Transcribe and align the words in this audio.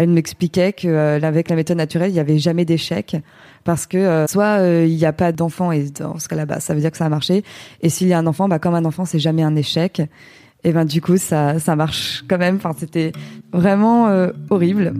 Elle 0.00 0.08
m'expliquait 0.08 0.72
qu'avec 0.72 1.50
la 1.50 1.56
méthode 1.56 1.76
naturelle, 1.76 2.08
il 2.08 2.14
n'y 2.14 2.20
avait 2.20 2.38
jamais 2.38 2.64
d'échec 2.64 3.18
parce 3.64 3.86
que 3.86 3.98
euh, 3.98 4.26
soit 4.26 4.58
euh, 4.58 4.86
il 4.88 4.96
n'y 4.96 5.04
a 5.04 5.12
pas 5.12 5.30
d'enfant 5.30 5.72
et 5.72 5.90
dans 5.90 6.18
ce 6.18 6.26
cas-là, 6.26 6.46
bah, 6.46 6.58
ça 6.58 6.72
veut 6.72 6.80
dire 6.80 6.90
que 6.90 6.96
ça 6.96 7.04
a 7.04 7.10
marché. 7.10 7.44
Et 7.82 7.90
s'il 7.90 8.08
y 8.08 8.14
a 8.14 8.18
un 8.18 8.26
enfant, 8.26 8.48
bah, 8.48 8.58
comme 8.58 8.72
un 8.72 8.86
enfant, 8.86 9.04
c'est 9.04 9.18
jamais 9.18 9.42
un 9.42 9.54
échec. 9.56 10.00
Et 10.64 10.72
ben 10.72 10.86
du 10.86 11.02
coup, 11.02 11.18
ça, 11.18 11.58
ça 11.58 11.76
marche 11.76 12.24
quand 12.26 12.38
même. 12.38 12.56
Enfin, 12.56 12.72
c'était 12.78 13.12
vraiment 13.52 14.08
euh, 14.08 14.30
horrible. 14.48 14.94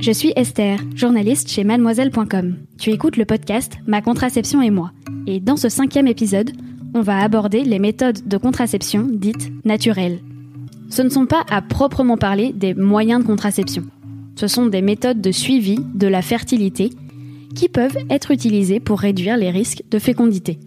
Je 0.00 0.10
suis 0.10 0.32
Esther, 0.34 0.80
journaliste 0.96 1.48
chez 1.48 1.62
mademoiselle.com. 1.62 2.56
Tu 2.80 2.90
écoutes 2.90 3.16
le 3.16 3.26
podcast 3.26 3.74
Ma 3.86 4.02
contraception 4.02 4.60
et 4.60 4.70
moi. 4.70 4.90
Et 5.28 5.38
dans 5.38 5.56
ce 5.56 5.68
cinquième 5.68 6.08
épisode, 6.08 6.50
on 6.96 7.00
va 7.00 7.20
aborder 7.20 7.62
les 7.62 7.78
méthodes 7.78 8.26
de 8.26 8.36
contraception 8.36 9.06
dites 9.08 9.52
naturelles. 9.64 10.18
Ce 10.92 11.00
ne 11.00 11.08
sont 11.08 11.24
pas 11.24 11.42
à 11.48 11.62
proprement 11.62 12.18
parler 12.18 12.52
des 12.52 12.74
moyens 12.74 13.22
de 13.22 13.26
contraception. 13.26 13.84
Ce 14.36 14.46
sont 14.46 14.66
des 14.66 14.82
méthodes 14.82 15.22
de 15.22 15.32
suivi 15.32 15.78
de 15.94 16.06
la 16.06 16.20
fertilité 16.20 16.90
qui 17.54 17.70
peuvent 17.70 17.96
être 18.10 18.30
utilisées 18.30 18.78
pour 18.78 19.00
réduire 19.00 19.38
les 19.38 19.48
risques 19.48 19.84
de 19.90 19.98
fécondité. 19.98 20.58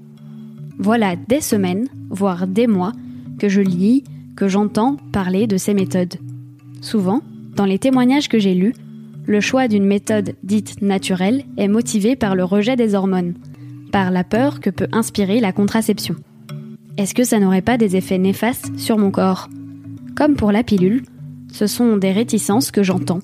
Voilà 0.79 1.15
des 1.15 1.41
semaines, 1.41 1.87
voire 2.09 2.47
des 2.47 2.65
mois, 2.65 2.93
que 3.37 3.49
je 3.49 3.61
lis, 3.61 4.03
que 4.35 4.47
j'entends 4.47 4.97
parler 5.11 5.45
de 5.45 5.57
ces 5.57 5.75
méthodes. 5.75 6.15
Souvent, 6.81 7.21
dans 7.55 7.65
les 7.65 7.77
témoignages 7.77 8.27
que 8.27 8.39
j'ai 8.39 8.55
lus, 8.55 8.73
le 9.27 9.41
choix 9.41 9.67
d'une 9.67 9.85
méthode 9.85 10.33
dite 10.41 10.81
naturelle 10.81 11.43
est 11.57 11.67
motivé 11.67 12.15
par 12.15 12.33
le 12.35 12.43
rejet 12.43 12.75
des 12.75 12.95
hormones, 12.95 13.35
par 13.91 14.09
la 14.09 14.23
peur 14.23 14.59
que 14.59 14.71
peut 14.71 14.87
inspirer 14.91 15.39
la 15.39 15.51
contraception. 15.51 16.15
Est-ce 16.97 17.13
que 17.13 17.23
ça 17.23 17.37
n'aurait 17.37 17.61
pas 17.61 17.77
des 17.77 17.95
effets 17.95 18.17
néfastes 18.17 18.75
sur 18.79 18.97
mon 18.97 19.11
corps? 19.11 19.49
Comme 20.15 20.35
pour 20.35 20.51
la 20.53 20.63
pilule, 20.63 21.03
ce 21.51 21.67
sont 21.67 21.97
des 21.97 22.11
réticences 22.11 22.71
que 22.71 22.83
j'entends, 22.83 23.19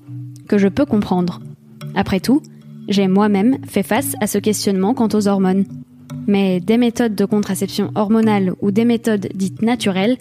que 0.48 0.58
je 0.58 0.68
peux 0.68 0.86
comprendre. 0.86 1.42
Après 1.96 2.20
tout, 2.20 2.42
j'ai 2.90 3.08
moi-même 3.08 3.58
fait 3.66 3.84
face 3.84 4.16
à 4.20 4.28
ce 4.28 4.38
questionnement 4.38 4.94
quant 4.94 5.08
aux 5.14 5.28
hormones. 5.28 5.64
Mais 6.28 6.60
des 6.60 6.78
méthodes 6.78 7.16
de 7.16 7.26
contraception 7.26 7.92
hormonale 7.96 8.54
ou 8.62 8.72
des 8.72 8.84
méthodes 8.84 9.30
dites 9.34 9.62
naturelles, 9.62 10.18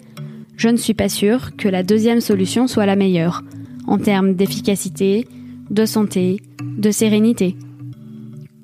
je 0.55 0.69
ne 0.69 0.77
suis 0.77 0.93
pas 0.93 1.09
sûre 1.09 1.55
que 1.57 1.67
la 1.67 1.83
deuxième 1.83 2.21
solution 2.21 2.67
soit 2.67 2.85
la 2.85 2.95
meilleure, 2.95 3.43
en 3.87 3.97
termes 3.97 4.35
d'efficacité, 4.35 5.27
de 5.69 5.85
santé, 5.85 6.39
de 6.77 6.91
sérénité. 6.91 7.57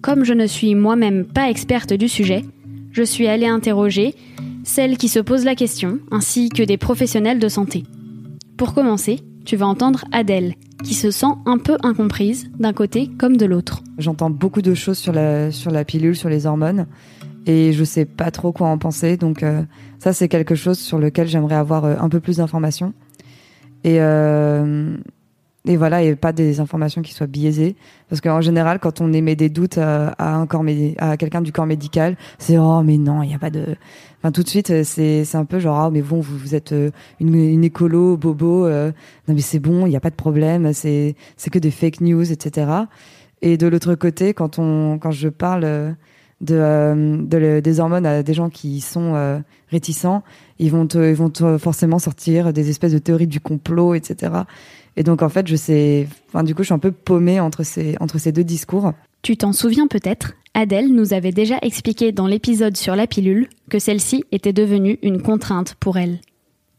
Comme 0.01 0.23
je 0.23 0.33
ne 0.33 0.47
suis 0.47 0.75
moi-même 0.75 1.25
pas 1.25 1.49
experte 1.49 1.91
du 1.91 2.07
sujet, 2.07 2.45
je 2.91 3.03
suis 3.03 3.27
allée 3.27 3.47
interroger 3.47 4.15
celles 4.63 4.97
qui 4.97 5.09
se 5.09 5.19
posent 5.19 5.45
la 5.45 5.55
question, 5.55 5.99
ainsi 6.11 6.49
que 6.49 6.63
des 6.63 6.77
professionnels 6.77 7.39
de 7.39 7.49
santé. 7.49 7.83
Pour 8.57 8.73
commencer, 8.73 9.19
tu 9.45 9.55
vas 9.55 9.67
entendre 9.67 10.05
Adèle, 10.11 10.55
qui 10.83 10.95
se 10.95 11.11
sent 11.11 11.27
un 11.45 11.59
peu 11.59 11.77
incomprise 11.83 12.49
d'un 12.57 12.73
côté 12.73 13.07
comme 13.19 13.37
de 13.37 13.45
l'autre. 13.45 13.83
J'entends 13.99 14.31
beaucoup 14.31 14.63
de 14.63 14.73
choses 14.73 14.97
sur 14.97 15.13
la, 15.13 15.51
sur 15.51 15.69
la 15.69 15.85
pilule, 15.85 16.15
sur 16.15 16.27
les 16.27 16.47
hormones, 16.47 16.87
et 17.45 17.71
je 17.71 17.83
sais 17.83 18.05
pas 18.05 18.31
trop 18.31 18.51
quoi 18.51 18.69
en 18.69 18.79
penser. 18.79 19.15
Donc 19.15 19.43
euh, 19.43 19.61
ça, 19.99 20.11
c'est 20.11 20.27
quelque 20.27 20.55
chose 20.55 20.79
sur 20.79 20.97
lequel 20.97 21.27
j'aimerais 21.27 21.55
avoir 21.55 21.85
euh, 21.85 21.95
un 21.99 22.09
peu 22.09 22.19
plus 22.19 22.37
d'informations. 22.37 22.93
Et, 23.83 24.01
euh, 24.01 24.97
et 25.67 25.75
voilà, 25.75 26.01
et 26.01 26.15
pas 26.15 26.31
des 26.31 26.59
informations 26.59 27.01
qui 27.01 27.13
soient 27.13 27.27
biaisées. 27.27 27.75
Parce 28.09 28.21
qu'en 28.21 28.41
général, 28.41 28.79
quand 28.79 29.01
on 29.01 29.11
émet 29.11 29.35
des 29.35 29.49
doutes 29.49 29.77
à, 29.77 30.15
un 30.17 30.47
corps 30.47 30.63
à 30.97 31.17
quelqu'un 31.17 31.41
du 31.41 31.51
corps 31.51 31.65
médical, 31.65 32.15
c'est 32.39 32.57
oh 32.57 32.81
mais 32.83 32.97
non, 32.97 33.21
il 33.21 33.27
n'y 33.27 33.35
a 33.35 33.39
pas 33.39 33.49
de. 33.49 33.75
Enfin 34.19 34.31
tout 34.31 34.43
de 34.43 34.47
suite, 34.47 34.83
c'est 34.83 35.25
c'est 35.25 35.37
un 35.37 35.45
peu 35.45 35.59
genre 35.59 35.87
oh 35.87 35.91
mais 35.91 36.01
bon, 36.01 36.21
vous, 36.21 36.37
vous 36.37 36.55
êtes 36.55 36.71
euh, 36.71 36.91
une, 37.19 37.63
écolo 37.63 38.15
bobo. 38.15 38.65
Euh, 38.65 38.91
non 39.27 39.33
mais 39.35 39.41
c'est 39.41 39.59
bon, 39.59 39.85
il 39.85 39.89
n'y 39.89 39.97
a 39.97 39.99
pas 39.99 40.09
de 40.09 40.15
problème. 40.15 40.71
C'est 40.73 41.15
c'est 41.35 41.49
que 41.49 41.59
des 41.59 41.71
fake 41.71 42.01
news, 42.01 42.31
etc. 42.31 42.71
Et 43.41 43.57
de 43.57 43.67
l'autre 43.67 43.95
côté, 43.95 44.33
quand 44.33 44.59
on 44.59 44.97
quand 44.99 45.11
je 45.11 45.27
parle 45.27 45.95
de, 46.41 46.55
euh, 46.55 47.17
de 47.17 47.59
des 47.59 47.79
hormones 47.81 48.05
à 48.05 48.23
des 48.23 48.33
gens 48.33 48.49
qui 48.49 48.79
sont 48.79 49.41
réticents, 49.69 50.23
ils 50.59 50.71
vont 50.71 50.87
te, 50.87 50.97
ils 50.97 51.15
vont 51.15 51.29
te 51.29 51.57
forcément 51.57 51.99
sortir 51.99 52.53
des 52.53 52.69
espèces 52.69 52.93
de 52.93 52.99
théories 52.99 53.27
du 53.27 53.41
complot, 53.41 53.95
etc. 53.95 54.31
Et 54.97 55.03
donc, 55.03 55.21
en 55.21 55.29
fait, 55.29 55.47
je 55.47 55.55
sais, 55.55 56.07
enfin, 56.27 56.43
du 56.43 56.55
coup, 56.55 56.63
je 56.63 56.67
suis 56.67 56.73
un 56.73 56.79
peu 56.79 56.91
paumée 56.91 57.39
entre 57.39 57.63
ces, 57.63 57.95
entre 57.99 58.17
ces 58.17 58.31
deux 58.31 58.43
discours. 58.43 58.93
Tu 59.21 59.37
t'en 59.37 59.53
souviens 59.53 59.87
peut-être, 59.87 60.33
Adèle 60.55 60.91
nous 60.91 61.13
avait 61.13 61.31
déjà 61.31 61.59
expliqué 61.61 62.11
dans 62.11 62.25
l'épisode 62.25 62.75
sur 62.75 62.95
la 62.95 63.05
pilule 63.05 63.47
que 63.69 63.77
celle-ci 63.77 64.23
était 64.31 64.53
devenue 64.53 64.97
une 65.03 65.21
contrainte 65.21 65.75
pour 65.79 65.97
elle. 65.97 66.19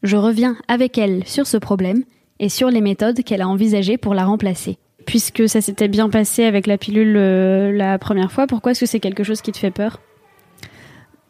Je 0.02 0.16
reviens 0.16 0.56
avec 0.66 0.98
elle 0.98 1.24
sur 1.26 1.46
ce 1.46 1.56
problème 1.56 2.02
et 2.40 2.48
sur 2.48 2.70
les 2.70 2.80
méthodes 2.80 3.22
qu'elle 3.22 3.40
a 3.40 3.48
envisagées 3.48 3.98
pour 3.98 4.14
la 4.14 4.24
remplacer. 4.24 4.78
Puisque 5.06 5.48
ça 5.48 5.60
s'était 5.60 5.88
bien 5.88 6.10
passé 6.10 6.44
avec 6.44 6.66
la 6.66 6.76
pilule 6.76 7.16
euh, 7.16 7.72
la 7.72 7.98
première 7.98 8.32
fois, 8.32 8.48
pourquoi 8.48 8.72
est-ce 8.72 8.80
que 8.80 8.86
c'est 8.86 9.00
quelque 9.00 9.22
chose 9.22 9.42
qui 9.42 9.52
te 9.52 9.58
fait 9.58 9.70
peur? 9.70 10.00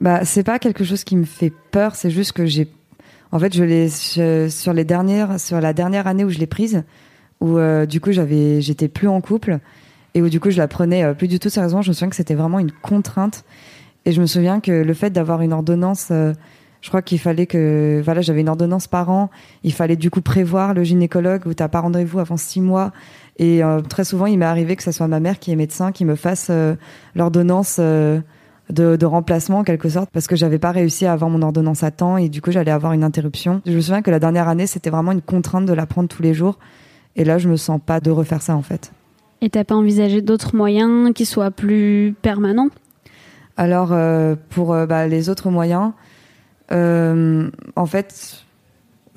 Bah, 0.01 0.25
c'est 0.25 0.43
pas 0.43 0.59
quelque 0.59 0.85
chose 0.85 1.05
qui 1.05 1.17
me 1.17 1.25
fait 1.25 1.53
peur, 1.71 1.97
c'est 1.97 2.11
juste 2.11 2.33
que 2.33 2.47
j'ai 2.47 2.67
en 3.31 3.39
fait, 3.39 3.55
je 3.55 3.63
l'ai 3.63 3.89
sur 3.89 4.73
les 4.73 4.85
dernières, 4.85 5.39
sur 5.39 5.61
la 5.61 5.73
dernière 5.73 6.07
année 6.07 6.25
où 6.25 6.31
je 6.31 6.39
l'ai 6.39 6.47
prise, 6.47 6.85
où 7.41 7.59
euh, 7.59 7.87
du 7.87 8.01
coup 8.01 8.13
j'avais, 8.13 8.61
j'étais 8.61 8.89
plus 8.89 9.09
en 9.09 9.21
couple 9.21 9.59
et 10.15 10.23
où 10.23 10.29
du 10.29 10.41
coup 10.41 10.51
je 10.51 10.57
la 10.57 10.69
prenais 10.69 11.05
euh, 11.05 11.15
plus 11.15 11.29
du 11.29 11.39
tout 11.39 11.51
sérieusement. 11.51 11.83
Je 11.83 11.91
me 11.91 11.95
souviens 11.95 12.09
que 12.09 12.17
c'était 12.17 12.35
vraiment 12.35 12.59
une 12.59 12.73
contrainte 12.73 13.45
et 14.07 14.13
je 14.13 14.21
me 14.21 14.27
souviens 14.27 14.61
que 14.61 14.73
le 14.73 14.95
fait 14.95 15.11
d'avoir 15.11 15.43
une 15.43 15.53
ordonnance, 15.53 16.09
euh, 16.11 16.33
je 16.81 16.89
crois 16.89 17.03
qu'il 17.03 17.19
fallait 17.19 17.47
que, 17.47 18.01
voilà, 18.03 18.23
j'avais 18.23 18.41
une 18.41 18.49
ordonnance 18.49 18.87
par 18.87 19.11
an. 19.11 19.31
Il 19.63 19.73
fallait 19.73 19.97
du 19.97 20.11
coup 20.11 20.23
prévoir 20.23 20.73
le 20.73 20.85
gynécologue 20.85 21.47
où 21.47 21.53
t'as 21.53 21.69
pas 21.69 21.81
rendez-vous 21.81 22.21
avant 22.21 22.37
six 22.37 22.61
mois. 22.61 22.93
Et 23.41 23.63
très 23.89 24.05
souvent, 24.05 24.27
il 24.27 24.39
m'est 24.39 24.45
arrivé 24.45 24.75
que 24.77 24.83
ce 24.85 24.93
soit 24.93 25.09
ma 25.09 25.19
mère 25.19 25.39
qui 25.41 25.53
est 25.53 25.57
médecin 25.57 25.91
qui 25.91 26.05
me 26.05 26.15
fasse 26.15 26.53
l'ordonnance 27.17 27.81
de, 28.71 29.07
remplacement 29.07 29.59
en 29.59 29.65
quelque 29.65 29.89
sorte 29.89 30.11
parce 30.13 30.27
que 30.27 30.37
j'avais 30.37 30.59
pas 30.59 30.73
réussi 30.73 31.07
à 31.07 31.13
avoir 31.13 31.31
mon 31.31 31.43
ordonnance 31.43 31.83
à 31.83 31.91
temps 31.91 32.17
et 32.17 32.29
du 32.29 32.43
coup 32.43 32.51
j'allais 32.51 32.71
avoir 32.71 32.93
une 32.93 33.05
interruption. 33.05 33.63
Je 33.67 33.73
me 33.73 33.81
souviens 33.81 34.03
que 34.03 34.11
la 34.11 34.19
dernière 34.19 34.49
année 34.49 34.67
c'était 34.67 34.91
vraiment 34.91 35.13
une 35.13 35.23
contrainte 35.23 35.67
de 35.67 35.73
la 35.73 35.87
prendre 35.87 36.09
tous 36.09 36.23
les 36.23 36.35
jours 36.35 36.59
et 37.17 37.25
là 37.25 37.39
je 37.39 37.49
me 37.49 37.57
sens 37.57 37.81
pas 37.85 38.01
de 38.01 38.11
refaire 38.11 38.43
ça 38.43 38.57
en 38.57 38.63
fait. 38.63 38.93
Et 39.41 39.51
t'as 39.51 39.65
pas 39.65 39.75
envisagé 39.75 40.21
d'autres 40.21 40.57
moyens 40.57 41.13
qui 41.15 41.25
soient 41.25 41.51
plus 41.51 42.15
permanents? 42.23 42.69
Alors 43.57 43.93
euh, 43.93 44.37
pour 44.51 44.73
euh, 44.73 44.87
bah, 44.87 45.07
les 45.07 45.29
autres 45.29 45.51
moyens, 45.51 45.93
euh, 46.73 47.51
en 47.77 47.87
fait 47.87 48.45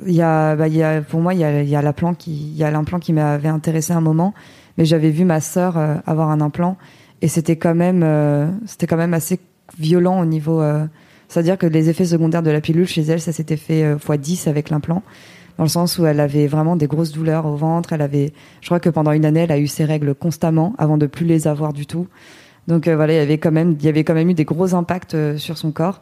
il 0.06 0.14
y 0.14 0.22
a, 0.22 0.56
bah, 0.56 0.68
y 0.68 0.82
a, 0.82 1.02
pour 1.02 1.20
moi, 1.20 1.36
il 1.36 1.42
y 1.42 1.44
a, 1.44 1.62
y 1.62 1.76
a 1.76 1.82
l'implant 1.82 2.16
qui, 2.16 2.32
il 2.32 2.58
y 2.58 2.64
a 2.64 2.72
l'implant 2.72 2.98
qui 2.98 3.14
m'avait 3.14 3.50
intéressé 3.50 3.94
un 3.94 4.02
moment, 4.02 4.34
mais 4.78 4.86
j'avais 4.86 5.12
vu 5.12 5.26
ma 5.26 5.42
sœur 5.42 5.78
avoir 6.08 6.32
un 6.32 6.42
implant 6.42 6.78
et 7.22 7.28
c'était 7.28 7.56
quand 7.56 7.76
même 7.76 8.02
euh, 8.04 8.48
c'était 8.66 8.88
quand 8.88 8.98
même 8.98 9.14
assez 9.14 9.40
violent 9.78 10.20
au 10.20 10.26
niveau 10.26 10.62
euh, 10.62 10.86
c'est-à-dire 11.28 11.58
que 11.58 11.66
les 11.66 11.90
effets 11.90 12.06
secondaires 12.06 12.44
de 12.44 12.52
la 12.52 12.62
pilule 12.62 12.88
chez 12.88 13.02
elle 13.04 13.22
ça 13.22 13.32
s'était 13.32 13.58
fait 13.58 13.84
euh, 13.84 13.98
x 13.98 14.20
10 14.20 14.48
avec 14.48 14.70
l'implant 14.70 15.04
dans 15.58 15.64
le 15.64 15.70
sens 15.70 15.98
où 15.98 16.06
elle 16.06 16.20
avait 16.20 16.48
vraiment 16.48 16.76
des 16.76 16.88
grosses 16.88 17.12
douleurs 17.12 17.46
au 17.46 17.56
ventre 17.56 17.94
elle 17.94 18.02
avait 18.02 18.34
je 18.62 18.68
crois 18.68 18.80
que 18.80 18.90
pendant 18.90 19.12
une 19.12 19.26
année 19.26 19.42
elle 19.42 19.52
a 19.52 19.60
eu 19.60 19.68
ses 19.68 19.86
règles 19.86 20.16
constamment 20.16 20.74
avant 20.78 20.98
de 20.98 21.06
plus 21.06 21.26
les 21.26 21.48
avoir 21.48 21.74
du 21.74 21.86
tout. 21.86 22.08
Donc 22.68 22.88
voilà 22.88 23.14
il 23.14 23.18
y 23.18 23.20
avait 23.20 23.38
quand 23.38 23.52
même 23.52 23.76
il 23.80 23.86
y 23.86 23.90
avait 23.90 24.04
quand 24.04 24.14
même 24.14 24.30
eu 24.30 24.34
des 24.34 24.46
gros 24.46 24.76
impacts 24.76 25.18
sur 25.38 25.58
son 25.58 25.72
corps. 25.72 26.02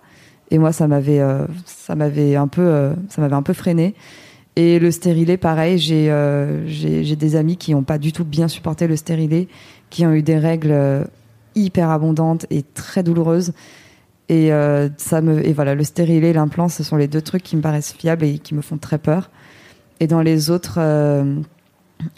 Et 0.52 0.58
moi 0.58 0.72
ça 0.72 0.88
m'avait 0.88 1.22
ça 1.66 1.96
m'avait 1.96 2.36
un 2.36 2.48
peu 2.48 2.92
ça 3.08 3.22
m'avait 3.22 3.36
un 3.36 3.42
peu 3.42 3.54
freiné 3.54 3.96
et 4.56 4.78
le 4.78 4.92
stérilet, 4.92 5.38
pareil, 5.38 5.78
j'ai 5.78 6.14
j'ai 6.68 7.16
des 7.16 7.36
amis 7.38 7.56
qui 7.56 7.74
n'ont 7.74 7.84
pas 7.84 7.98
du 7.98 8.12
tout 8.12 8.26
bien 8.26 8.50
supporté 8.50 8.88
le 8.88 8.98
stérilet, 8.98 9.48
qui 9.90 10.06
ont 10.06 10.14
eu 10.14 10.22
des 10.22 10.38
règles 10.38 10.72
euh, 10.72 11.04
hyper 11.56 11.90
abondantes 11.90 12.46
et 12.50 12.64
très 12.64 13.04
douloureuses. 13.04 13.54
Et 14.30 14.54
euh, 14.54 14.90
ça 14.98 15.22
me 15.22 15.46
et 15.46 15.54
voilà, 15.54 15.74
le 15.76 15.84
stérilet 15.84 16.30
et 16.30 16.34
l'implant, 16.34 16.70
ce 16.70 16.84
sont 16.84 16.98
les 16.98 17.08
deux 17.08 17.22
trucs 17.22 17.44
qui 17.44 17.56
me 17.56 17.62
paraissent 17.62 17.94
fiables 17.94 18.26
et 18.26 18.38
qui 18.38 18.54
me 18.54 18.62
font 18.62 18.78
très 18.78 19.00
peur. 19.00 19.32
Et 20.00 20.08
dans 20.08 20.22
les 20.22 20.52
autres 20.52 20.76
euh, 20.78 21.36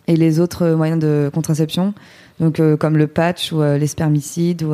et 0.07 0.15
les 0.15 0.39
autres 0.39 0.71
moyens 0.71 0.99
de 0.99 1.31
contraception, 1.33 1.93
donc 2.39 2.61
comme 2.77 2.97
le 2.97 3.07
patch 3.07 3.51
ou 3.51 3.61
les 3.63 3.87
spermicides 3.87 4.61
ou 4.61 4.73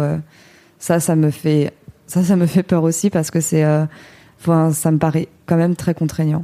ça, 0.80 1.00
ça 1.00 1.16
me 1.16 1.30
fait 1.30 1.72
ça, 2.08 2.24
ça 2.24 2.36
me 2.36 2.46
fait 2.46 2.64
peur 2.64 2.84
aussi 2.84 3.10
parce 3.10 3.32
que 3.32 3.40
c'est 3.40 3.64
ça 4.44 4.92
me 4.92 4.98
paraît 4.98 5.30
quand 5.46 5.56
même 5.56 5.78
très 5.78 5.94
contraignant. 5.94 6.44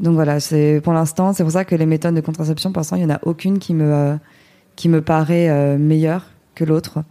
Donc 0.00 0.14
voilà, 0.14 0.38
pour 0.82 0.92
l'instant, 0.92 1.32
c'est 1.32 1.44
pour 1.44 1.52
ça 1.52 1.64
que 1.64 1.76
les 1.76 1.86
méthodes 1.86 2.16
de 2.16 2.20
contraception, 2.20 2.72
pour 2.72 2.80
l'instant, 2.80 2.96
il 2.96 3.04
n'y 3.04 3.12
en 3.12 3.14
a 3.14 3.20
aucune 3.22 3.60
qui 3.60 3.74
me, 3.74 4.18
qui 4.76 4.88
me 4.88 5.00
paraît 5.00 5.48
euh, 5.48 5.78
meilleure 5.78 6.26
que 6.54 6.64
l'autre. 6.64 7.02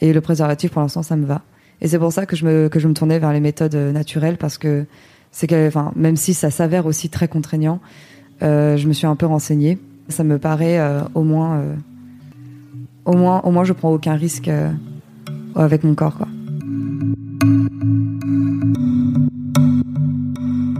Et 0.00 0.12
le 0.12 0.20
préservatif, 0.20 0.70
pour 0.70 0.82
l'instant, 0.82 1.02
ça 1.02 1.16
me 1.16 1.26
va. 1.26 1.42
Et 1.80 1.88
c'est 1.88 1.98
pour 1.98 2.12
ça 2.12 2.26
que 2.26 2.36
je 2.36 2.44
me, 2.44 2.68
que 2.68 2.78
je 2.80 2.88
me 2.88 2.94
tournais 2.94 3.18
vers 3.18 3.32
les 3.32 3.40
méthodes 3.40 3.74
euh, 3.74 3.92
naturelles, 3.92 4.36
parce 4.36 4.58
que 4.58 4.86
c'est 5.30 5.50
même 5.94 6.16
si 6.16 6.34
ça 6.34 6.50
s'avère 6.50 6.86
aussi 6.86 7.10
très 7.10 7.28
contraignant, 7.28 7.80
je 8.40 8.86
me 8.88 8.92
suis 8.92 9.06
un 9.06 9.14
peu 9.14 9.26
renseignée. 9.26 9.78
Ça 10.08 10.24
me 10.24 10.38
paraît 10.38 10.80
au 11.14 11.22
moins, 11.22 11.62
au 13.04 13.12
moins, 13.12 13.42
au 13.42 13.50
moins, 13.50 13.64
je 13.64 13.74
prends 13.74 13.92
aucun 13.92 14.14
risque 14.14 14.50
avec 15.54 15.84
mon 15.84 15.94
corps, 15.94 16.16
quoi. 16.16 16.28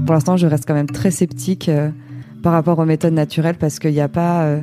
pour 0.09 0.15
l'instant, 0.15 0.39
je 0.39 0.47
reste 0.47 0.65
quand 0.67 0.73
même 0.73 0.89
très 0.89 1.11
sceptique 1.11 1.69
euh, 1.69 1.91
par 2.43 2.55
rapport 2.55 2.79
aux 2.79 2.87
méthodes 2.87 3.13
naturelles 3.13 3.57
parce 3.61 3.79
qu'il 3.79 3.93
n'y 3.93 4.01
a 4.01 4.09
pas, 4.09 4.45
euh, 4.45 4.63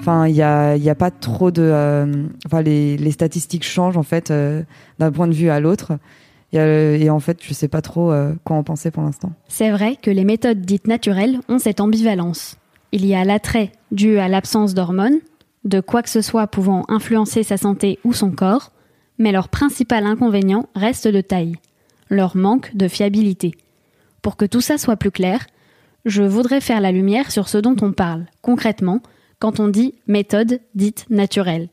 enfin, 0.00 0.26
il 0.26 0.34
y 0.34 0.42
a, 0.42 0.76
y 0.76 0.90
a 0.90 0.94
pas 0.94 1.10
trop 1.10 1.50
de, 1.50 1.62
euh, 1.62 2.26
enfin, 2.46 2.62
les, 2.62 2.96
les, 2.96 3.10
statistiques 3.10 3.64
changent 3.64 3.96
en 3.96 4.02
fait 4.02 4.32
d'un 4.98 5.12
point 5.12 5.28
de 5.28 5.32
vue 5.32 5.50
à 5.50 5.60
l'autre. 5.60 5.98
Et, 6.52 7.10
en 7.10 7.20
fait, 7.20 7.38
je 7.42 7.54
sais 7.54 7.68
pas 7.68 7.80
trop 7.80 8.12
quoi 8.44 8.56
en 8.56 8.64
penser 8.64 8.90
pour 8.90 9.04
l'instant. 9.04 9.32
C'est 9.46 9.70
vrai 9.70 9.96
que 10.00 10.10
les 10.10 10.24
méthodes 10.24 10.62
dites 10.62 10.88
naturelles 10.88 11.38
ont 11.48 11.58
cette 11.58 11.80
ambivalence. 11.80 12.56
Il 12.92 13.06
y 13.06 13.14
a 13.14 13.24
l'attrait 13.24 13.70
dû 13.92 14.18
à 14.18 14.28
l'absence 14.28 14.74
d'hormones, 14.74 15.20
de 15.64 15.80
quoi 15.80 16.02
que 16.02 16.10
ce 16.10 16.22
soit 16.22 16.46
pouvant 16.46 16.84
influencer 16.88 17.42
sa 17.42 17.56
santé 17.56 17.98
ou 18.04 18.12
son 18.12 18.30
corps, 18.30 18.72
mais 19.18 19.32
leur 19.32 19.48
principal 19.48 20.06
inconvénient 20.06 20.68
reste 20.74 21.06
de 21.06 21.20
taille, 21.20 21.56
leur 22.08 22.36
manque 22.36 22.74
de 22.74 22.88
fiabilité. 22.88 23.54
Pour 24.22 24.36
que 24.36 24.44
tout 24.44 24.60
ça 24.60 24.78
soit 24.78 24.96
plus 24.96 25.10
clair, 25.10 25.46
je 26.04 26.22
voudrais 26.22 26.60
faire 26.60 26.80
la 26.80 26.92
lumière 26.92 27.30
sur 27.30 27.48
ce 27.48 27.58
dont 27.58 27.76
on 27.82 27.92
parle, 27.92 28.26
concrètement, 28.42 29.02
quand 29.40 29.58
on 29.58 29.68
dit 29.68 29.94
méthode 30.06 30.60
dite 30.76 31.06
naturelle. 31.10 31.68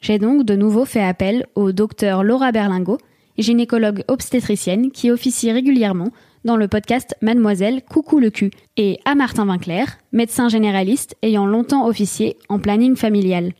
J'ai 0.00 0.18
donc 0.18 0.44
de 0.46 0.54
nouveau 0.54 0.86
fait 0.86 1.02
appel 1.02 1.44
au 1.54 1.72
docteur 1.72 2.24
Laura 2.24 2.52
Berlingo, 2.52 2.96
gynécologue 3.36 4.04
obstétricienne 4.08 4.90
qui 4.90 5.10
officie 5.10 5.52
régulièrement 5.52 6.12
dans 6.44 6.56
le 6.56 6.68
podcast 6.68 7.14
Mademoiselle 7.20 7.82
Coucou 7.82 8.18
le 8.18 8.30
cul, 8.30 8.50
et 8.78 8.98
à 9.04 9.14
Martin 9.14 9.44
Vinclair, 9.44 9.98
médecin 10.12 10.48
généraliste 10.48 11.16
ayant 11.22 11.46
longtemps 11.46 11.86
officié 11.86 12.36
en 12.48 12.58
planning 12.58 12.96
familial. 12.96 13.52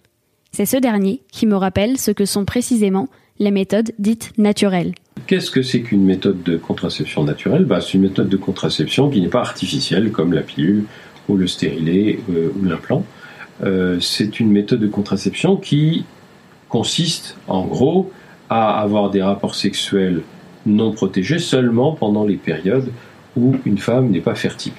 C'est 0.53 0.64
ce 0.64 0.79
dernier 0.79 1.20
qui 1.31 1.46
me 1.46 1.56
rappelle 1.56 1.99
ce 1.99 2.11
que 2.11 2.25
sont 2.25 2.46
précisément 2.46 3.08
les 3.38 3.50
méthodes 3.50 3.93
dites 3.99 4.32
naturelles. 4.38 4.94
Qu'est-ce 5.26 5.50
que 5.50 5.62
c'est 5.62 5.82
qu'une 5.82 6.05
méthode 6.05 6.43
de 6.43 6.56
contraception 6.56 7.25
naturelle? 7.25 7.64
Bah, 7.64 7.81
C'est 7.81 7.94
une 7.94 8.03
méthode 8.03 8.29
de 8.29 8.37
contraception 8.37 9.11
qui 9.11 9.20
n'est 9.20 9.29
pas 9.29 9.41
artificielle 9.41 10.11
comme 10.11 10.32
la 10.32 10.43
pilule 10.43 10.85
ou 11.29 11.37
le 11.37 11.46
stérilet 11.46 12.19
euh, 12.31 12.50
ou 12.58 12.64
l'implant. 12.64 13.05
Euh, 13.62 14.00
c'est 14.00 14.40
une 14.40 14.50
méthode 14.50 14.80
de 14.80 14.86
contraception 14.86 15.56
qui 15.56 16.04
consiste 16.68 17.36
en 17.46 17.64
gros 17.66 18.10
à 18.48 18.80
avoir 18.80 19.10
des 19.10 19.22
rapports 19.22 19.54
sexuels 19.54 20.22
non 20.66 20.92
protégés 20.92 21.38
seulement 21.38 21.92
pendant 21.92 22.24
les 22.24 22.36
périodes 22.36 22.90
où 23.36 23.56
une 23.64 23.78
femme 23.78 24.10
n'est 24.10 24.20
pas 24.20 24.34
fertile. 24.34 24.72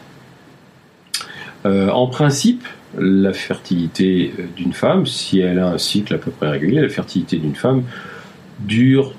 Euh, 1.66 1.90
en 1.90 2.08
principe, 2.08 2.66
la 2.98 3.34
fertilité 3.34 4.34
d'une 4.56 4.74
femme, 4.74 5.06
si 5.06 5.40
elle 5.40 5.60
a 5.60 5.68
un 5.68 5.78
cycle 5.78 6.14
à 6.14 6.18
peu 6.18 6.32
près 6.32 6.50
régulier, 6.50 6.82
la 6.82 6.90
fertilité 6.90 7.38
d'une 7.38 7.56
femme 7.56 7.84
dure 8.60 9.14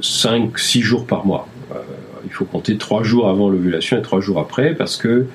5-6 0.00 0.82
jours 0.82 1.06
par 1.06 1.26
mois. 1.26 1.48
Euh, 1.72 1.78
il 2.24 2.30
faut 2.30 2.44
compter 2.44 2.76
3 2.76 3.02
jours 3.02 3.28
avant 3.28 3.48
l'ovulation 3.48 3.98
et 3.98 4.02
3 4.02 4.20
jours 4.20 4.38
après, 4.38 4.74
parce 4.74 4.96
que, 4.96 5.26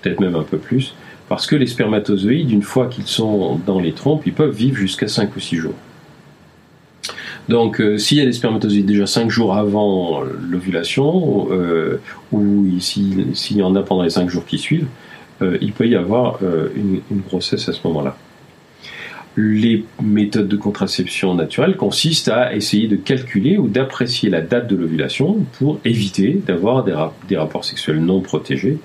peut-être 0.00 0.20
même 0.20 0.36
un 0.36 0.42
peu 0.42 0.58
plus, 0.58 0.94
parce 1.30 1.46
que 1.46 1.54
les 1.54 1.68
spermatozoïdes, 1.68 2.50
une 2.50 2.62
fois 2.62 2.88
qu'ils 2.88 3.06
sont 3.06 3.60
dans 3.64 3.78
les 3.78 3.92
trompes, 3.92 4.22
ils 4.26 4.32
peuvent 4.32 4.54
vivre 4.54 4.76
jusqu'à 4.76 5.06
5 5.06 5.34
ou 5.36 5.38
6 5.38 5.56
jours. 5.56 5.74
Donc, 7.48 7.80
euh, 7.80 7.98
s'il 7.98 8.18
y 8.18 8.20
a 8.20 8.24
des 8.24 8.32
spermatozoïdes 8.32 8.84
déjà 8.84 9.06
5 9.06 9.30
jours 9.30 9.56
avant 9.56 10.22
l'ovulation, 10.22 11.46
euh, 11.52 12.00
ou 12.32 12.66
s'il 12.80 13.56
y 13.56 13.62
en 13.62 13.76
a 13.76 13.82
pendant 13.82 14.02
les 14.02 14.10
5 14.10 14.28
jours 14.28 14.44
qui 14.44 14.58
suivent, 14.58 14.88
il 15.62 15.72
peut 15.72 15.88
y 15.88 15.96
avoir 15.96 16.40
une, 16.76 17.00
grossesse 17.26 17.66
à 17.66 17.72
ce 17.72 17.80
moment-là 17.86 18.14
les 19.36 19.84
méthodes 20.02 20.48
de 20.48 20.56
contraception 20.56 21.34
naturelle 21.34 21.76
consistent 21.76 22.28
à 22.28 22.54
essayer 22.54 22.88
de 22.88 22.96
calculer 22.96 23.56
ou 23.56 23.68
d'apprécier 23.68 24.28
la 24.28 24.42
date 24.42 24.66
de 24.66 24.76
l'ovulation 24.76 25.46
pour 25.58 25.78
éviter 25.86 26.42
d'avoir 26.46 26.84
des, 26.84 27.36
rapports 27.36 27.64
sexuels 27.64 28.00
non 28.00 28.20
protégés 28.20 28.78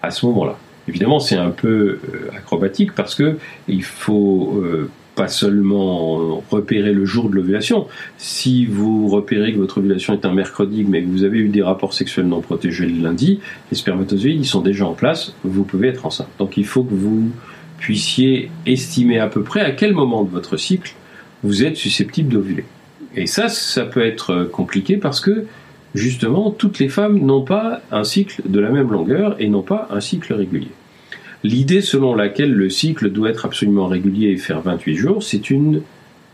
à 0.00 0.10
ce 0.10 0.24
moment-là. 0.24 0.56
Évidemment, 0.88 1.20
c'est 1.20 1.36
un 1.36 1.50
peu 1.50 1.68
euh, 1.68 2.30
acrobatique 2.34 2.94
parce 2.94 3.14
que 3.14 3.36
il 3.68 3.84
faut 3.84 4.62
euh, 4.64 4.90
pas 5.14 5.28
seulement 5.28 6.42
repérer 6.50 6.92
le 6.92 7.04
jour 7.04 7.28
de 7.28 7.34
l'ovulation. 7.34 7.86
Si 8.16 8.64
vous 8.64 9.08
repérez 9.08 9.52
que 9.52 9.58
votre 9.58 9.78
ovulation 9.78 10.14
est 10.14 10.24
un 10.24 10.32
mercredi, 10.32 10.84
mais 10.88 11.02
que 11.02 11.08
vous 11.08 11.24
avez 11.24 11.38
eu 11.38 11.48
des 11.48 11.62
rapports 11.62 11.92
sexuels 11.92 12.26
non 12.26 12.40
protégés 12.40 12.86
le 12.86 13.02
lundi, 13.02 13.40
les 13.70 13.76
spermatozoïdes 13.76 14.40
ils 14.40 14.46
sont 14.46 14.62
déjà 14.62 14.86
en 14.86 14.94
place, 14.94 15.34
vous 15.44 15.64
pouvez 15.64 15.88
être 15.88 16.06
enceinte. 16.06 16.28
Donc 16.38 16.56
il 16.56 16.64
faut 16.64 16.84
que 16.84 16.94
vous 16.94 17.30
puissiez 17.78 18.50
estimer 18.64 19.18
à 19.18 19.26
peu 19.26 19.42
près 19.42 19.60
à 19.60 19.72
quel 19.72 19.92
moment 19.92 20.24
de 20.24 20.30
votre 20.30 20.56
cycle 20.56 20.94
vous 21.42 21.64
êtes 21.64 21.76
susceptible 21.76 22.32
d'ovuler. 22.32 22.64
Et 23.14 23.26
ça, 23.26 23.48
ça 23.48 23.84
peut 23.84 24.04
être 24.04 24.44
compliqué 24.44 24.96
parce 24.96 25.20
que 25.20 25.46
justement, 25.94 26.50
toutes 26.50 26.78
les 26.78 26.88
femmes 26.88 27.18
n'ont 27.18 27.42
pas 27.42 27.82
un 27.90 28.04
cycle 28.04 28.42
de 28.46 28.60
la 28.60 28.70
même 28.70 28.90
longueur 28.90 29.36
et 29.38 29.48
n'ont 29.48 29.62
pas 29.62 29.88
un 29.90 30.00
cycle 30.00 30.32
régulier. 30.32 30.70
L'idée 31.44 31.82
selon 31.82 32.14
laquelle 32.14 32.52
le 32.52 32.68
cycle 32.68 33.10
doit 33.10 33.30
être 33.30 33.44
absolument 33.44 33.86
régulier 33.86 34.28
et 34.28 34.36
faire 34.36 34.60
28 34.60 34.96
jours, 34.96 35.22
c'est 35.22 35.50
une 35.50 35.82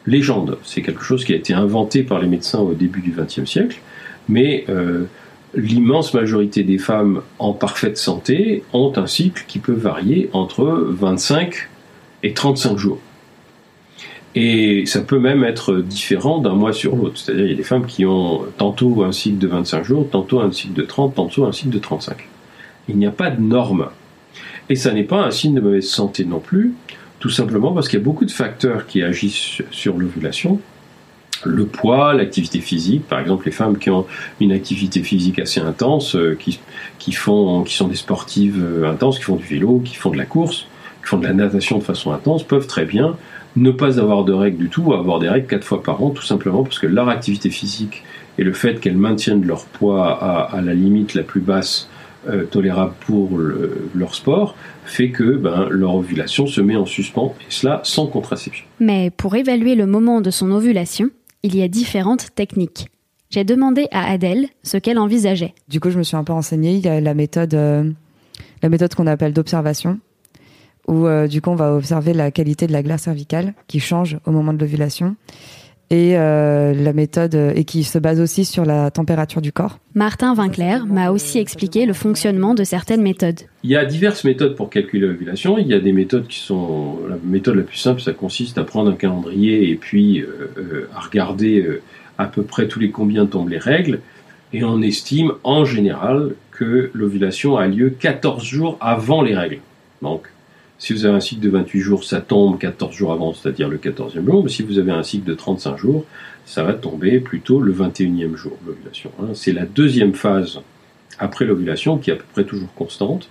légende. 0.07 0.59
C'est 0.65 0.83
quelque 0.83 1.03
chose 1.03 1.25
qui 1.25 1.33
a 1.33 1.37
été 1.37 1.53
inventé 1.53 2.03
par 2.03 2.21
les 2.21 2.29
médecins 2.29 2.61
au 2.61 2.75
début 2.75 3.01
du 3.01 3.13
XXe 3.13 3.45
siècle, 3.45 3.81
mais 4.29 4.65
euh, 4.69 5.05
l'immense 5.55 6.15
majorité 6.15 6.63
des 6.63 6.79
femmes 6.79 7.23
en 7.39 7.53
parfaite 7.53 7.99
santé 7.99 8.65
ont 8.73 8.93
un 8.97 9.07
cycle 9.07 9.45
qui 9.47 9.59
peut 9.59 9.73
varier 9.73 10.31
entre 10.33 10.65
25 10.65 11.69
et 12.23 12.33
35 12.33 12.79
jours. 12.79 13.01
Et 14.35 14.85
ça 14.87 15.01
peut 15.01 15.21
même 15.21 15.45
être 15.45 15.77
différent 15.77 16.39
d'un 16.41 16.55
mois 16.55 16.73
sur 16.73 16.97
l'autre. 16.97 17.19
C'est-à-dire, 17.19 17.45
il 17.45 17.51
y 17.51 17.55
a 17.55 17.57
des 17.57 17.63
femmes 17.63 17.87
qui 17.87 18.05
ont 18.05 18.43
tantôt 18.59 19.05
un 19.05 19.13
cycle 19.13 19.39
de 19.39 19.47
25 19.47 19.85
jours, 19.85 20.09
tantôt 20.11 20.41
un 20.41 20.51
cycle 20.51 20.75
de 20.75 20.83
30, 20.83 21.15
tantôt 21.15 21.45
un 21.45 21.53
cycle 21.53 21.71
de 21.71 21.79
35. 21.79 22.17
Il 22.89 22.97
n'y 22.97 23.07
a 23.07 23.13
pas 23.13 23.31
de 23.31 23.41
norme. 23.41 23.89
Et 24.71 24.77
ça 24.77 24.93
n'est 24.93 25.05
pas 25.05 25.23
un 25.23 25.31
signe 25.31 25.55
de 25.55 25.61
mauvaise 25.61 25.89
santé 25.89 26.25
non 26.25 26.41
plus, 26.41 26.73
tout 27.19 27.31
simplement 27.31 27.73
parce 27.73 27.89
qu'il 27.89 27.99
y 27.99 28.03
a 28.03 28.05
beaucoup 28.05 28.25
de 28.25 28.31
facteurs 28.31 28.87
qui 28.87 29.03
agissent 29.03 29.63
sur 29.71 29.97
l'ovulation 29.97 30.61
le 31.45 31.67
poids, 31.67 32.15
l'activité 32.15 32.61
physique. 32.61 33.07
Par 33.07 33.21
exemple, 33.21 33.47
les 33.47 33.53
femmes 33.53 33.79
qui 33.79 33.91
ont 33.91 34.07
une 34.41 34.53
activité 34.53 35.03
physique 35.03 35.39
assez 35.39 35.61
intense, 35.61 36.17
euh, 36.17 36.37
qui, 36.39 36.61
qui, 36.99 37.13
font, 37.13 37.65
qui 37.65 37.75
sont 37.75 37.89
des 37.89 37.97
sportives 37.97 38.63
euh, 38.63 38.91
intenses, 38.91 39.19
qui 39.19 39.25
font 39.25 39.37
du 39.37 39.45
vélo, 39.45 39.81
qui 39.85 39.95
font 39.95 40.11
de 40.11 40.17
la 40.17 40.25
course, 40.25 40.67
qui 41.03 41.09
font 41.09 41.19
de 41.19 41.27
la 41.27 41.33
natation 41.33 41.79
de 41.79 41.83
façon 41.83 42.13
intense, 42.13 42.43
peuvent 42.43 42.67
très 42.67 42.85
bien 42.85 43.17
ne 43.57 43.71
pas 43.71 44.01
avoir 44.01 44.25
de 44.25 44.33
règles 44.33 44.59
du 44.59 44.69
tout, 44.69 44.83
ou 44.83 44.95
avoir 44.95 45.21
des 45.21 45.29
règles 45.29 45.47
quatre 45.47 45.65
fois 45.65 45.83
par 45.83 46.03
an, 46.03 46.11
tout 46.11 46.25
simplement 46.25 46.65
parce 46.65 46.79
que 46.79 46.87
leur 46.87 47.09
activité 47.09 47.51
physique 47.51 48.03
et 48.37 48.43
le 48.43 48.53
fait 48.53 48.81
qu'elles 48.81 48.97
maintiennent 48.97 49.47
leur 49.47 49.65
poids 49.67 50.11
à, 50.53 50.61
la 50.61 50.75
limite 50.75 51.15
la 51.15 51.23
plus 51.23 51.41
basse 51.41 51.89
euh, 52.29 52.45
tolérable 52.45 52.95
pour 53.01 53.39
leur 53.95 54.15
sport 54.15 54.57
fait 54.85 55.11
que 55.11 55.37
ben, 55.37 55.69
leur 55.71 55.95
ovulation 55.95 56.47
se 56.47 56.61
met 56.61 56.77
en 56.77 56.87
suspens, 56.87 57.35
et 57.41 57.51
cela 57.51 57.81
sans 57.85 58.07
contraception. 58.07 58.65
Mais 58.81 59.11
pour 59.11 59.35
évaluer 59.35 59.75
le 59.75 59.87
moment 59.87 60.21
de 60.21 60.31
son 60.31 60.51
ovulation, 60.51 61.09
il 61.43 61.57
y 61.57 61.63
a 61.63 61.69
différentes 61.69 62.35
techniques. 62.35 62.89
J'ai 63.31 63.45
demandé 63.45 63.89
à 63.91 64.11
Adèle 64.11 64.47
ce 64.63 64.77
qu'elle 64.77 64.99
envisageait. 64.99 65.55
Du 65.69 65.81
coup, 65.81 65.91
je 65.91 65.99
me 65.99 66.03
suis 66.03 66.17
un 66.17 66.25
peu 66.25 66.33
renseignée. 66.33 66.75
Il 66.75 66.85
y 66.85 66.89
a 66.89 67.01
la 67.01 67.15
méthode, 67.15 67.55
euh, 67.55 67.91
la 68.63 68.69
méthode 68.69 68.95
qu'on 68.95 69.07
appelle 69.07 69.33
d'observation, 69.33 69.99
où 70.87 71.07
euh, 71.07 71.27
du 71.27 71.41
coup, 71.41 71.51
on 71.51 71.57
va 71.57 71.75
observer 71.75 72.13
la 72.13 72.31
qualité 72.31 72.67
de 72.67 72.73
la 72.73 72.83
glace 72.83 73.03
cervicale 73.03 73.55
qui 73.67 73.81
change 73.81 74.19
au 74.27 74.31
moment 74.31 74.53
de 74.53 74.59
l'ovulation 74.59 75.17
et 75.95 76.19
euh, 76.19 76.75
la 76.75 76.93
méthode 76.93 77.35
et 77.55 77.65
qui 77.65 77.85
se 77.85 77.99
base 77.99 78.21
aussi 78.21 78.45
sur 78.45 78.65
la 78.65 78.91
température 78.91 79.41
du 79.41 79.53
corps. 79.53 79.79
Martin 79.95 80.35
Vinclair 80.35 80.87
m'a 80.87 81.11
aussi 81.11 81.39
expliqué 81.39 81.87
le 81.87 81.93
fonctionnement 81.93 82.55
de 82.55 82.65
certaines 82.65 83.03
méthodes. 83.03 83.41
Il 83.63 83.71
y 83.71 83.77
a 83.77 83.85
diverses 83.85 84.25
méthodes 84.25 84.57
pour 84.57 84.71
calculer 84.71 85.07
l'ovulation. 85.07 85.57
Il 85.57 85.69
y 85.69 85.75
a 85.75 85.79
des 85.79 85.93
méthodes 85.93 86.27
qui 86.27 86.41
sont 86.41 86.99
la 87.09 87.17
méthode 87.23 87.57
la 87.57 87.63
plus 87.63 87.77
simple, 87.77 88.01
ça 88.01 88.13
consiste 88.13 88.59
à 88.59 88.65
prendre 88.65 88.91
un 88.91 88.97
calendrier 88.97 89.71
et 89.71 89.77
puis 89.77 90.21
euh, 90.21 90.51
euh, 90.59 90.89
à 90.97 91.01
regarder 91.01 91.65
à 92.19 92.27
peu 92.27 92.43
près 92.43 92.67
tous 92.67 92.81
les 92.81 92.91
combien 92.91 93.27
tombent 93.27 93.49
les 93.49 93.59
règles 93.59 94.01
et 94.53 94.65
on 94.65 94.83
estime 94.83 95.33
en 95.45 95.65
général 95.65 96.35
que 96.51 96.91
l'ovulation 96.93 97.57
a 97.57 97.67
lieu 97.67 97.91
14 97.91 98.45
jours 98.45 98.79
avant 98.81 99.23
les 99.23 99.37
règles. 99.37 99.61
Donc 100.03 100.29
si 100.85 100.93
vous 100.93 101.07
avez 101.07 101.15
un 101.17 101.21
cycle 101.21 101.41
de 101.41 101.49
28 101.49 101.81
jours, 101.81 102.05
ça 102.05 102.21
tombe 102.21 102.59
14 102.59 102.95
jours 102.95 103.11
avant, 103.11 103.33
c'est-à-dire 103.33 103.71
le 103.71 103.79
14e 103.79 104.23
jour. 104.23 104.45
Mais 104.45 104.51
si 104.51 104.63
vous 104.63 104.79
avez 104.79 104.93
un 104.93 105.03
cycle 105.03 105.25
de 105.25 105.33
35 105.33 105.79
jours, 105.79 106.05
ça 106.45 106.63
va 106.63 106.75
tomber 106.75 107.21
plutôt 107.21 107.63
le 107.63 107.73
21e 107.73 108.37
jour, 108.37 108.59
l'ovulation. 108.67 109.11
Hein. 109.19 109.29
C'est 109.33 109.53
la 109.53 109.65
deuxième 109.65 110.13
phase 110.13 110.61
après 111.19 111.47
l'ovulation 111.47 111.97
qui 111.97 112.11
est 112.11 112.13
à 112.13 112.17
peu 112.17 112.25
près 112.35 112.45
toujours 112.45 112.75
constante 112.75 113.31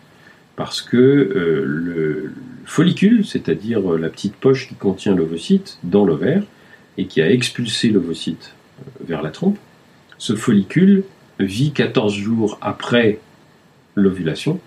parce 0.56 0.82
que 0.82 0.98
euh, 0.98 1.64
le 1.64 2.32
follicule, 2.66 3.24
c'est-à-dire 3.24 3.82
la 4.00 4.10
petite 4.10 4.36
poche 4.36 4.68
qui 4.68 4.74
contient 4.74 5.14
l'ovocyte 5.14 5.78
dans 5.84 6.06
l'ovaire 6.06 6.42
et 6.98 7.06
qui 7.06 7.22
a 7.22 7.30
expulsé 7.30 7.90
l'ovocyte 7.90 8.56
euh, 8.80 9.04
vers 9.06 9.22
la 9.22 9.30
trompe, 9.30 9.60
ce 10.18 10.36
follicule 10.36 11.04
vit 11.40 11.72
14 11.72 12.16
jours 12.16 12.58
après 12.62 13.20
l'ovulation. 13.94 14.60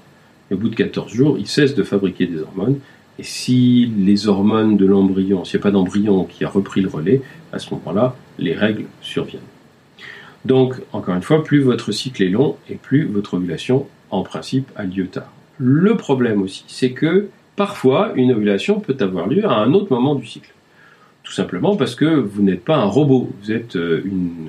Au 0.53 0.57
bout 0.57 0.69
de 0.69 0.75
14 0.75 1.13
jours, 1.13 1.37
il 1.39 1.47
cesse 1.47 1.75
de 1.75 1.83
fabriquer 1.83 2.27
des 2.27 2.41
hormones. 2.41 2.79
Et 3.19 3.23
si 3.23 3.91
les 3.99 4.29
hormones 4.29 4.77
de 4.77 4.87
l'embryon, 4.87 5.45
s'il 5.45 5.59
n'y 5.59 5.63
a 5.63 5.65
pas 5.65 5.71
d'embryon 5.71 6.25
qui 6.25 6.45
a 6.45 6.49
repris 6.49 6.83
le 6.83 6.89
relais, 6.89 7.23
à 7.53 7.59
ce 7.59 7.73
moment-là, 7.75 8.15
les 8.39 8.55
règles 8.55 8.85
surviennent. 9.01 9.41
Donc, 10.45 10.75
encore 10.93 11.15
une 11.15 11.23
fois, 11.23 11.43
plus 11.43 11.61
votre 11.61 11.91
cycle 11.91 12.23
est 12.23 12.29
long 12.29 12.57
et 12.71 12.77
plus 12.77 13.05
votre 13.07 13.35
ovulation, 13.35 13.87
en 14.11 14.23
principe, 14.23 14.71
a 14.77 14.85
lieu 14.85 15.09
tard. 15.09 15.33
Le 15.59 15.97
problème 15.97 16.43
aussi, 16.43 16.65
c'est 16.69 16.93
que 16.93 17.29
parfois, 17.57 18.13
une 18.15 18.33
ovulation 18.33 18.79
peut 18.79 18.97
avoir 19.01 19.27
lieu 19.27 19.45
à 19.47 19.57
un 19.57 19.73
autre 19.73 19.91
moment 19.91 20.15
du 20.15 20.27
cycle. 20.27 20.53
Tout 21.25 21.33
simplement 21.33 21.75
parce 21.75 21.97
que 21.97 22.05
vous 22.05 22.43
n'êtes 22.43 22.65
pas 22.65 22.77
un 22.77 22.85
robot, 22.85 23.33
vous 23.43 23.51
êtes 23.51 23.75
euh, 23.75 24.05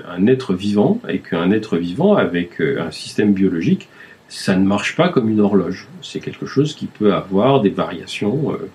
un 0.08 0.28
être 0.28 0.54
vivant, 0.54 1.02
et 1.10 1.20
qu'un 1.20 1.50
être 1.50 1.78
vivant 1.78 2.14
avec 2.14 2.62
euh, 2.62 2.80
un 2.80 2.92
système 2.92 3.34
biologique, 3.34 3.88
ça 4.30 4.56
ne 4.56 4.66
marche 4.66 4.96
pas 4.96 5.10
comme 5.10 5.30
une 5.30 5.40
horloge. 5.40 5.88
C'est 6.02 6.20
quelque 6.20 6.46
chose 6.46 6.76
qui 6.76 6.88
peut 6.88 7.14
avoir 7.14 7.62
des 7.62 7.70
variations 7.70 8.54
euh, 8.54 8.70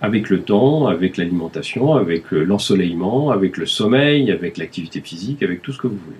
avec 0.00 0.30
le 0.30 0.42
temps, 0.42 0.86
avec 0.86 1.16
l'alimentation, 1.16 1.94
avec 1.94 2.30
l'ensoleillement, 2.30 3.30
avec 3.30 3.56
le 3.56 3.66
sommeil, 3.66 4.30
avec 4.30 4.58
l'activité 4.58 5.00
physique, 5.00 5.42
avec 5.42 5.62
tout 5.62 5.72
ce 5.72 5.78
que 5.78 5.86
vous 5.86 5.96
voulez. 5.96 6.16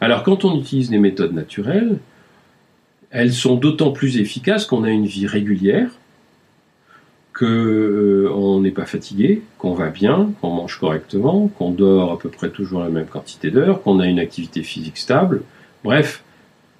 Alors 0.00 0.24
quand 0.24 0.44
on 0.44 0.58
utilise 0.58 0.90
des 0.90 0.98
méthodes 0.98 1.32
naturelles, 1.32 1.98
elles 3.10 3.32
sont 3.32 3.56
d'autant 3.56 3.92
plus 3.92 4.18
efficaces 4.18 4.66
qu'on 4.66 4.84
a 4.84 4.90
une 4.90 5.06
vie 5.06 5.26
régulière, 5.26 5.90
qu'on 7.38 7.44
euh, 7.46 8.60
n'est 8.60 8.70
pas 8.70 8.86
fatigué, 8.86 9.42
qu'on 9.58 9.74
va 9.74 9.88
bien, 9.88 10.32
qu'on 10.40 10.50
mange 10.50 10.78
correctement, 10.78 11.48
qu'on 11.58 11.70
dort 11.70 12.12
à 12.12 12.18
peu 12.18 12.30
près 12.30 12.50
toujours 12.50 12.80
la 12.80 12.88
même 12.88 13.06
quantité 13.06 13.50
d'heures, 13.50 13.82
qu'on 13.82 14.00
a 14.00 14.06
une 14.06 14.18
activité 14.18 14.62
physique 14.62 14.98
stable. 14.98 15.42
Bref, 15.84 16.24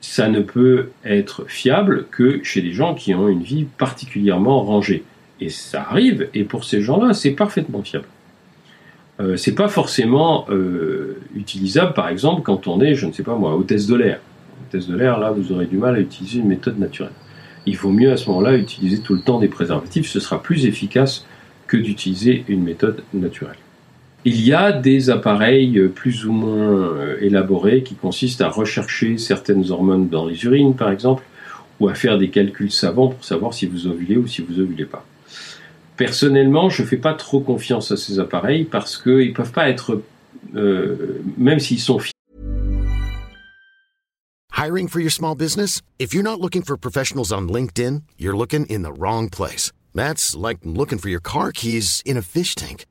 ça 0.03 0.29
ne 0.29 0.41
peut 0.41 0.91
être 1.05 1.45
fiable 1.49 2.07
que 2.11 2.43
chez 2.43 2.61
des 2.61 2.73
gens 2.73 2.95
qui 2.95 3.15
ont 3.15 3.29
une 3.29 3.43
vie 3.43 3.65
particulièrement 3.79 4.63
rangée. 4.63 5.05
Et 5.41 5.49
ça 5.49 5.87
arrive, 5.89 6.29
et 6.35 6.45
pour 6.45 6.65
ces 6.65 6.83
gens-là, 6.83 7.15
c'est 7.15 7.31
parfaitement 7.31 7.83
fiable. 7.83 8.07
Euh, 9.21 9.37
c'est 9.37 9.55
pas 9.55 9.69
forcément 9.69 10.47
euh, 10.51 11.19
utilisable, 11.35 11.95
par 11.95 12.09
exemple, 12.09 12.43
quand 12.43 12.67
on 12.67 12.81
est, 12.81 12.95
je 12.95 13.07
ne 13.07 13.13
sais 13.13 13.23
pas 13.23 13.37
moi, 13.37 13.55
hôtesse 13.55 13.87
de 13.87 13.95
l'air. 13.95 14.21
Hôtesse 14.69 14.89
de 14.89 14.97
l'air, 14.97 15.19
là, 15.19 15.31
vous 15.31 15.53
aurez 15.53 15.67
du 15.67 15.77
mal 15.77 15.95
à 15.95 16.01
utiliser 16.01 16.41
une 16.41 16.49
méthode 16.49 16.79
naturelle. 16.79 17.13
Il 17.65 17.77
vaut 17.77 17.93
mieux 17.93 18.11
à 18.11 18.17
ce 18.17 18.29
moment-là 18.29 18.57
utiliser 18.57 19.01
tout 19.01 19.15
le 19.15 19.21
temps 19.21 19.39
des 19.39 19.49
préservatifs, 19.49 20.09
ce 20.09 20.19
sera 20.19 20.43
plus 20.43 20.67
efficace 20.67 21.27
que 21.69 21.77
d'utiliser 21.77 22.45
une 22.49 22.65
méthode 22.65 23.05
naturelle. 23.15 23.57
Il 24.25 24.41
y 24.41 24.53
a 24.53 24.71
des 24.71 25.11
appareils 25.11 25.89
plus 25.89 26.27
ou 26.27 26.33
moins 26.33 26.73
euh, 26.73 27.17
élaborés 27.21 27.83
qui 27.83 27.97
consistent 27.97 28.43
à 28.43 28.49
rechercher 28.49 29.19
certaines 29.19 29.71
hormones 29.73 30.09
dans 30.09 30.27
les 30.27 30.45
urines, 30.45 30.77
par 30.77 30.93
exemple, 30.93 31.25
ou 31.81 31.89
à 31.89 31.95
faire 31.95 32.19
des 32.19 32.31
calculs 32.31 32.71
savants 32.71 33.09
pour 33.09 33.25
savoir 33.25 33.53
si 33.53 33.67
vous 33.67 33.89
ovulez 33.89 34.17
ou 34.17 34.29
si 34.29 34.41
vous 34.41 34.61
ovulez 34.61 34.85
pas. 34.85 35.05
Personnellement, 35.97 36.71
je 36.71 36.83
ne 36.83 36.87
fais 36.87 36.97
pas 36.99 37.15
trop 37.15 37.41
confiance 37.41 37.91
à 37.91 37.97
ces 37.97 38.21
appareils 38.21 38.65
parce 38.65 38.97
qu'ils 38.97 39.31
ne 39.31 39.35
peuvent 39.35 39.53
pas 39.53 39.69
être, 39.69 40.01
euh, 40.55 41.21
même 41.37 41.59
s'ils 41.59 41.81
sont 41.81 41.99
Hiring 44.57 44.87
for 44.87 45.01
your 45.01 45.11
small 45.11 45.35
business? 45.35 45.83
If 45.99 46.15
you're 46.15 46.23
not 46.23 46.41
looking 46.41 46.63
for 46.63 46.77
professionals 46.77 47.33
on 47.33 47.49
LinkedIn, 47.49 48.05
you're 48.17 48.37
looking 48.37 48.65
in 48.67 48.83
the 48.83 48.93
wrong 48.93 49.29
place. 49.29 49.73
That's 49.93 50.37
like 50.37 50.59
looking 50.63 50.99
for 50.99 51.09
your 51.09 51.21
car 51.21 51.51
keys 51.51 52.01
in 52.07 52.17
a 52.17 52.23
fish 52.23 52.55
tank. 52.55 52.87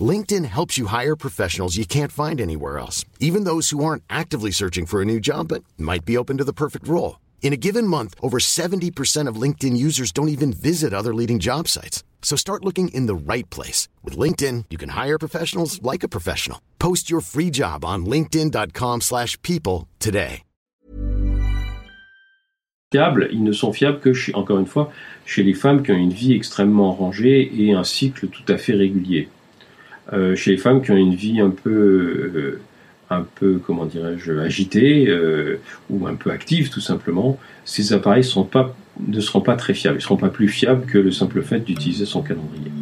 LinkedIn 0.00 0.44
helps 0.46 0.76
you 0.76 0.86
hire 0.86 1.14
professionals 1.14 1.76
you 1.76 1.86
can't 1.86 2.10
find 2.10 2.40
anywhere 2.40 2.78
else, 2.78 3.04
even 3.20 3.44
those 3.44 3.70
who 3.70 3.84
aren't 3.84 4.02
actively 4.10 4.50
searching 4.50 4.86
for 4.86 5.00
a 5.00 5.04
new 5.04 5.20
job 5.20 5.46
but 5.48 5.62
might 5.78 6.04
be 6.04 6.16
open 6.16 6.38
to 6.38 6.44
the 6.44 6.52
perfect 6.52 6.88
role. 6.88 7.20
In 7.42 7.52
a 7.52 7.58
given 7.58 7.86
month, 7.86 8.14
over 8.20 8.38
70% 8.38 9.28
of 9.28 9.36
LinkedIn 9.36 9.76
users 9.76 10.10
don't 10.10 10.30
even 10.30 10.52
visit 10.52 10.92
other 10.92 11.14
leading 11.14 11.38
job 11.38 11.68
sites. 11.68 12.02
So 12.22 12.36
start 12.36 12.64
looking 12.64 12.88
in 12.88 13.06
the 13.06 13.14
right 13.14 13.48
place. 13.50 13.86
With 14.02 14.16
LinkedIn, 14.18 14.64
you 14.70 14.78
can 14.78 14.88
hire 14.88 15.18
professionals 15.18 15.80
like 15.82 16.02
a 16.02 16.08
professional. 16.08 16.58
Post 16.80 17.10
your 17.10 17.20
free 17.20 17.50
job 17.50 17.84
on 17.84 18.06
linkedin.com 18.06 19.02
slash 19.02 19.40
people 19.42 19.86
today. 20.00 20.42
Ils 22.94 23.42
ne 23.42 23.52
sont 23.52 23.72
fiables 23.72 23.98
que, 23.98 24.14
chez, 24.14 24.32
encore 24.36 24.58
une 24.58 24.66
fois, 24.66 24.92
chez 25.26 25.42
les 25.42 25.54
femmes 25.54 25.82
qui 25.82 25.90
ont 25.90 25.96
une 25.96 26.12
vie 26.12 26.32
extrêmement 26.32 26.92
rangée 26.92 27.50
et 27.52 27.72
un 27.72 27.82
cycle 27.82 28.28
tout 28.28 28.44
à 28.46 28.56
fait 28.56 28.74
régulier. 28.74 29.28
Euh, 30.12 30.36
chez 30.36 30.52
les 30.52 30.58
femmes 30.58 30.82
qui 30.82 30.90
ont 30.90 30.96
une 30.96 31.14
vie 31.14 31.40
un 31.40 31.50
peu... 31.50 31.70
Euh, 31.70 32.60
un 33.10 33.26
peu, 33.34 33.60
comment 33.64 33.84
dirais-je, 33.86 34.32
agité 34.32 35.08
euh, 35.08 35.60
ou 35.90 36.06
un 36.06 36.14
peu 36.14 36.30
active 36.30 36.70
tout 36.70 36.80
simplement, 36.80 37.38
ces 37.64 37.92
appareils 37.92 38.24
ne 38.24 39.20
seront 39.20 39.40
pas 39.40 39.56
très 39.56 39.74
fiables. 39.74 39.96
Ils 39.96 39.98
ne 39.98 40.02
seront 40.02 40.16
pas 40.16 40.30
plus 40.30 40.48
fiables 40.48 40.86
que 40.86 40.98
le 40.98 41.10
simple 41.10 41.42
fait 41.42 41.60
d'utiliser 41.60 42.06
son 42.06 42.22
calendrier. 42.22 42.72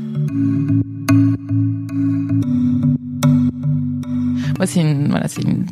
Moi, 4.59 4.67
c'est 4.67 4.81
une, 4.81 5.09
voilà, 5.09 5.27
c'est 5.27 5.43
une, 5.43 5.65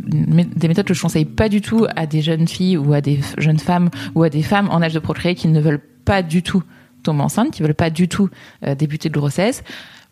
des 0.57 0.69
méthodes 0.69 0.87
que 0.87 0.95
je 0.95 1.03
conseille 1.03 1.25
pas 1.25 1.49
du 1.49 1.61
tout 1.61 1.87
à 1.95 2.07
des 2.07 2.23
jeunes 2.23 2.49
filles 2.49 2.77
ou 2.77 2.93
à 2.93 3.01
des 3.01 3.21
jeunes 3.39 3.61
femmes 3.61 3.89
ou 4.17 4.25
à 4.25 4.31
des 4.31 4.43
femmes 4.43 4.69
en 4.71 4.83
âge 4.83 4.95
de 4.95 4.99
procréer 4.99 5.37
qui 5.37 5.47
ne 5.47 5.61
veulent 5.61 5.83
pas 6.05 6.23
du 6.23 6.43
tout 6.43 6.65
tomber 7.03 7.23
enceinte, 7.23 7.53
qui 7.53 7.63
veulent 7.63 7.75
pas 7.75 7.91
du 7.91 8.09
tout 8.09 8.29
euh, 8.67 8.75
débuter 8.75 9.09
de 9.09 9.15
grossesse 9.15 9.63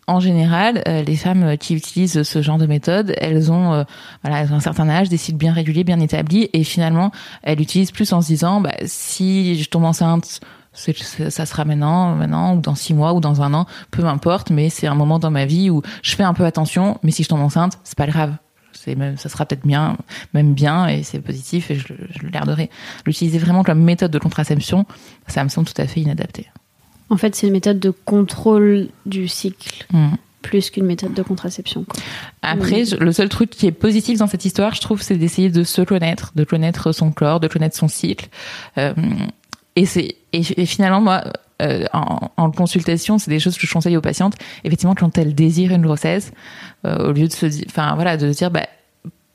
en 0.09 0.19
général, 0.19 0.81
euh, 0.87 1.03
les 1.03 1.15
femmes 1.15 1.55
qui 1.57 1.75
utilisent 1.75 2.23
ce 2.23 2.41
genre 2.41 2.57
de 2.57 2.65
méthode, 2.65 3.13
elles 3.19 3.51
ont, 3.51 3.73
euh, 3.73 3.83
voilà, 4.23 4.41
elles 4.41 4.51
ont 4.51 4.55
un 4.55 4.59
certain 4.59 4.89
âge, 4.89 5.07
des 5.07 5.17
cycles 5.17 5.37
bien 5.37 5.53
réguliers, 5.53 5.83
bien 5.83 5.99
établis, 5.99 6.49
et 6.53 6.63
finalement, 6.63 7.11
elles 7.43 7.59
l'utilisent 7.59 7.91
plus 7.91 8.11
en 8.11 8.21
se 8.21 8.27
disant, 8.27 8.59
bah, 8.59 8.73
si 8.85 9.61
je 9.61 9.69
tombe 9.69 9.85
enceinte, 9.85 10.41
ça 10.73 11.45
sera 11.45 11.63
maintenant, 11.63 12.15
maintenant, 12.15 12.55
ou 12.55 12.59
dans 12.59 12.73
six 12.73 12.93
mois, 12.93 13.13
ou 13.13 13.19
dans 13.19 13.41
un 13.43 13.53
an, 13.53 13.67
peu 13.91 14.05
importe, 14.05 14.49
mais 14.49 14.69
c'est 14.69 14.87
un 14.87 14.95
moment 14.95 15.19
dans 15.19 15.31
ma 15.31 15.45
vie 15.45 15.69
où 15.69 15.83
je 16.01 16.15
fais 16.15 16.23
un 16.23 16.33
peu 16.33 16.45
attention, 16.45 16.97
mais 17.03 17.11
si 17.11 17.23
je 17.23 17.29
tombe 17.29 17.41
enceinte, 17.41 17.77
c'est 17.83 17.97
pas 17.97 18.07
grave. 18.07 18.33
C'est 18.73 18.95
même, 18.95 19.17
ça 19.17 19.29
sera 19.29 19.45
peut-être 19.45 19.65
bien, 19.65 19.97
même 20.33 20.53
bien, 20.53 20.87
et 20.87 21.03
c'est 21.03 21.19
positif, 21.19 21.69
et 21.69 21.75
je, 21.75 21.93
je 22.09 22.23
le 22.23 22.29
garderai. 22.29 22.71
L'utiliser 23.05 23.37
vraiment 23.37 23.63
comme 23.63 23.83
méthode 23.83 24.11
de 24.11 24.19
contraception, 24.19 24.85
ça 25.27 25.43
me 25.43 25.49
semble 25.49 25.67
tout 25.67 25.79
à 25.79 25.85
fait 25.85 26.01
inadapté. 26.01 26.49
En 27.09 27.17
fait, 27.17 27.35
c'est 27.35 27.47
une 27.47 27.53
méthode 27.53 27.79
de 27.79 27.91
contrôle 27.91 28.89
du 29.05 29.27
cycle. 29.27 29.85
Mm. 29.91 30.09
Plus 30.41 30.69
qu'une 30.69 30.85
méthode 30.85 31.13
de 31.13 31.21
contraception. 31.21 31.85
Après, 32.41 32.83
le 32.97 33.11
seul 33.11 33.27
truc 33.27 33.49
qui 33.49 33.67
est 33.67 33.73
positif 33.73 34.19
dans 34.19 34.27
cette 34.27 34.45
histoire, 34.45 34.73
je 34.73 34.79
trouve, 34.79 35.01
c'est 35.01 35.17
d'essayer 35.17 35.49
de 35.49 35.63
se 35.63 35.81
connaître, 35.81 36.31
de 36.33 36.45
connaître 36.45 36.93
son 36.93 37.11
corps, 37.11 37.41
de 37.41 37.49
connaître 37.49 37.75
son 37.75 37.89
cycle. 37.89 38.29
Euh, 38.77 38.93
et 39.75 39.85
c'est 39.85 40.15
et, 40.31 40.41
finalement 40.65 41.01
moi, 41.01 41.25
euh, 41.61 41.83
en, 41.91 42.51
consultation, 42.51 43.17
c'est 43.17 43.29
des 43.29 43.39
choses 43.39 43.57
que 43.57 43.67
je 43.67 43.73
conseille 43.73 43.97
aux 43.97 44.01
patientes. 44.01 44.35
Effectivement, 44.63 44.95
quand 44.95 45.17
elles 45.17 45.35
désirent 45.35 45.73
une 45.73 45.81
grossesse, 45.81 46.31
euh, 46.85 47.09
au 47.09 47.11
lieu 47.11 47.27
de 47.27 47.33
se 47.33 47.45
dire, 47.45 47.65
enfin 47.67 47.95
voilà, 47.95 48.15
de 48.15 48.31
se 48.31 48.37
dire, 48.37 48.49
bah 48.49 48.65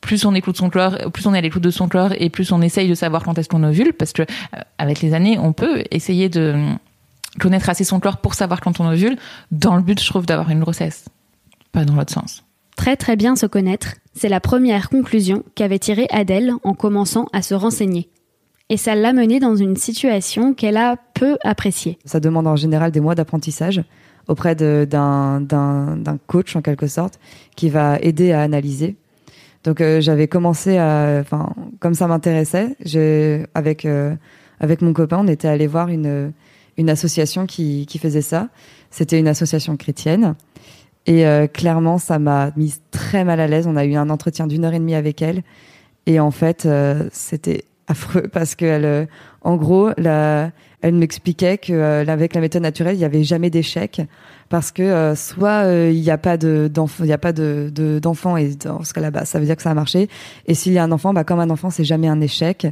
plus 0.00 0.24
on 0.24 0.34
écoute 0.34 0.56
son 0.56 0.70
corps, 0.70 0.96
plus 1.12 1.26
on 1.26 1.34
est 1.34 1.38
à 1.38 1.42
l'écoute 1.42 1.62
de 1.62 1.70
son 1.70 1.88
corps 1.88 2.12
et 2.18 2.30
plus 2.30 2.50
on 2.50 2.62
essaye 2.62 2.88
de 2.88 2.94
savoir 2.94 3.22
quand 3.24 3.38
est-ce 3.38 3.48
qu'on 3.48 3.62
ovule, 3.62 3.92
parce 3.92 4.12
que 4.12 4.22
avec 4.78 5.02
les 5.02 5.12
années, 5.12 5.38
on 5.38 5.52
peut 5.52 5.84
essayer 5.90 6.30
de 6.30 6.54
connaître 7.38 7.68
assez 7.70 7.84
son 7.84 8.00
corps 8.00 8.18
pour 8.18 8.34
savoir 8.34 8.60
quand 8.60 8.80
on 8.80 8.88
ovule, 8.88 9.16
dans 9.50 9.76
le 9.76 9.82
but, 9.82 10.00
je 10.00 10.08
trouve, 10.08 10.26
d'avoir 10.26 10.50
une 10.50 10.60
grossesse. 10.60 11.06
Pas 11.72 11.84
dans 11.84 11.96
l'autre 11.96 12.12
sens. 12.12 12.44
Très 12.76 12.96
très 12.96 13.16
bien 13.16 13.36
se 13.36 13.46
connaître, 13.46 13.94
c'est 14.14 14.28
la 14.28 14.40
première 14.40 14.90
conclusion 14.90 15.44
qu'avait 15.54 15.78
tirée 15.78 16.06
Adèle 16.10 16.52
en 16.64 16.74
commençant 16.74 17.26
à 17.32 17.42
se 17.42 17.54
renseigner. 17.54 18.08
Et 18.68 18.76
ça 18.76 18.94
l'a 18.94 19.12
menée 19.12 19.40
dans 19.40 19.56
une 19.56 19.76
situation 19.76 20.54
qu'elle 20.54 20.76
a 20.76 20.96
peu 21.14 21.36
appréciée. 21.44 21.98
Ça 22.04 22.18
demande 22.18 22.46
en 22.46 22.56
général 22.56 22.90
des 22.90 23.00
mois 23.00 23.14
d'apprentissage 23.14 23.82
auprès 24.26 24.54
d'un 24.54 25.46
coach 26.26 26.56
en 26.56 26.62
quelque 26.62 26.86
sorte 26.86 27.20
qui 27.56 27.68
va 27.68 27.98
aider 28.00 28.32
à 28.32 28.42
analyser. 28.42 28.96
Donc 29.64 29.80
euh, 29.80 30.00
j'avais 30.00 30.28
commencé 30.28 30.78
à, 30.78 31.18
enfin 31.20 31.52
comme 31.80 31.94
ça 31.94 32.06
m'intéressait, 32.06 32.76
avec 33.54 33.84
euh, 33.84 34.14
avec 34.60 34.82
mon 34.82 34.92
copain, 34.92 35.18
on 35.20 35.28
était 35.28 35.48
allé 35.48 35.66
voir 35.66 35.88
une 35.88 36.32
une 36.76 36.90
association 36.90 37.46
qui, 37.46 37.86
qui 37.86 37.98
faisait 37.98 38.22
ça. 38.22 38.48
C'était 38.90 39.18
une 39.18 39.28
association 39.28 39.76
chrétienne. 39.76 40.34
Et 41.06 41.26
euh, 41.26 41.46
clairement, 41.46 41.98
ça 41.98 42.18
m'a 42.18 42.50
mise 42.56 42.80
très 42.90 43.24
mal 43.24 43.40
à 43.40 43.46
l'aise. 43.46 43.66
On 43.66 43.76
a 43.76 43.84
eu 43.84 43.94
un 43.94 44.10
entretien 44.10 44.46
d'une 44.46 44.64
heure 44.64 44.74
et 44.74 44.78
demie 44.78 44.94
avec 44.94 45.20
elle. 45.22 45.42
Et 46.06 46.20
en 46.20 46.30
fait, 46.30 46.66
euh, 46.66 47.08
c'était 47.12 47.64
affreux 47.88 48.28
parce 48.32 48.54
que 48.54 48.64
elle, 48.64 48.84
euh, 48.84 49.06
en 49.42 49.56
gros, 49.56 49.90
la, 49.98 50.50
elle 50.80 50.94
m'expliquait 50.94 51.58
que 51.58 52.06
avec 52.08 52.34
la 52.34 52.40
méthode 52.40 52.62
naturelle, 52.62 52.94
il 52.94 52.98
n'y 52.98 53.04
avait 53.04 53.24
jamais 53.24 53.50
d'échec 53.50 54.02
parce 54.48 54.70
que 54.70 55.14
soit 55.16 55.64
il 55.90 56.00
n'y 56.00 56.10
a 56.10 56.18
pas 56.18 56.36
de 56.36 56.70
d'enfant, 56.72 57.04
il 57.04 57.10
y 57.10 57.12
a 57.14 57.18
pas 57.18 57.32
de 57.32 57.70
et 57.74 58.54
dans 58.54 58.84
ce 58.84 58.92
cas-là, 58.92 59.10
bah, 59.10 59.24
ça 59.24 59.38
veut 59.38 59.46
dire 59.46 59.56
que 59.56 59.62
ça 59.62 59.70
a 59.70 59.74
marché. 59.74 60.08
Et 60.46 60.54
s'il 60.54 60.74
y 60.74 60.78
a 60.78 60.84
un 60.84 60.92
enfant, 60.92 61.14
bah 61.14 61.24
comme 61.24 61.40
un 61.40 61.48
enfant, 61.48 61.70
c'est 61.70 61.84
jamais 61.84 62.08
un 62.08 62.20
échec. 62.20 62.66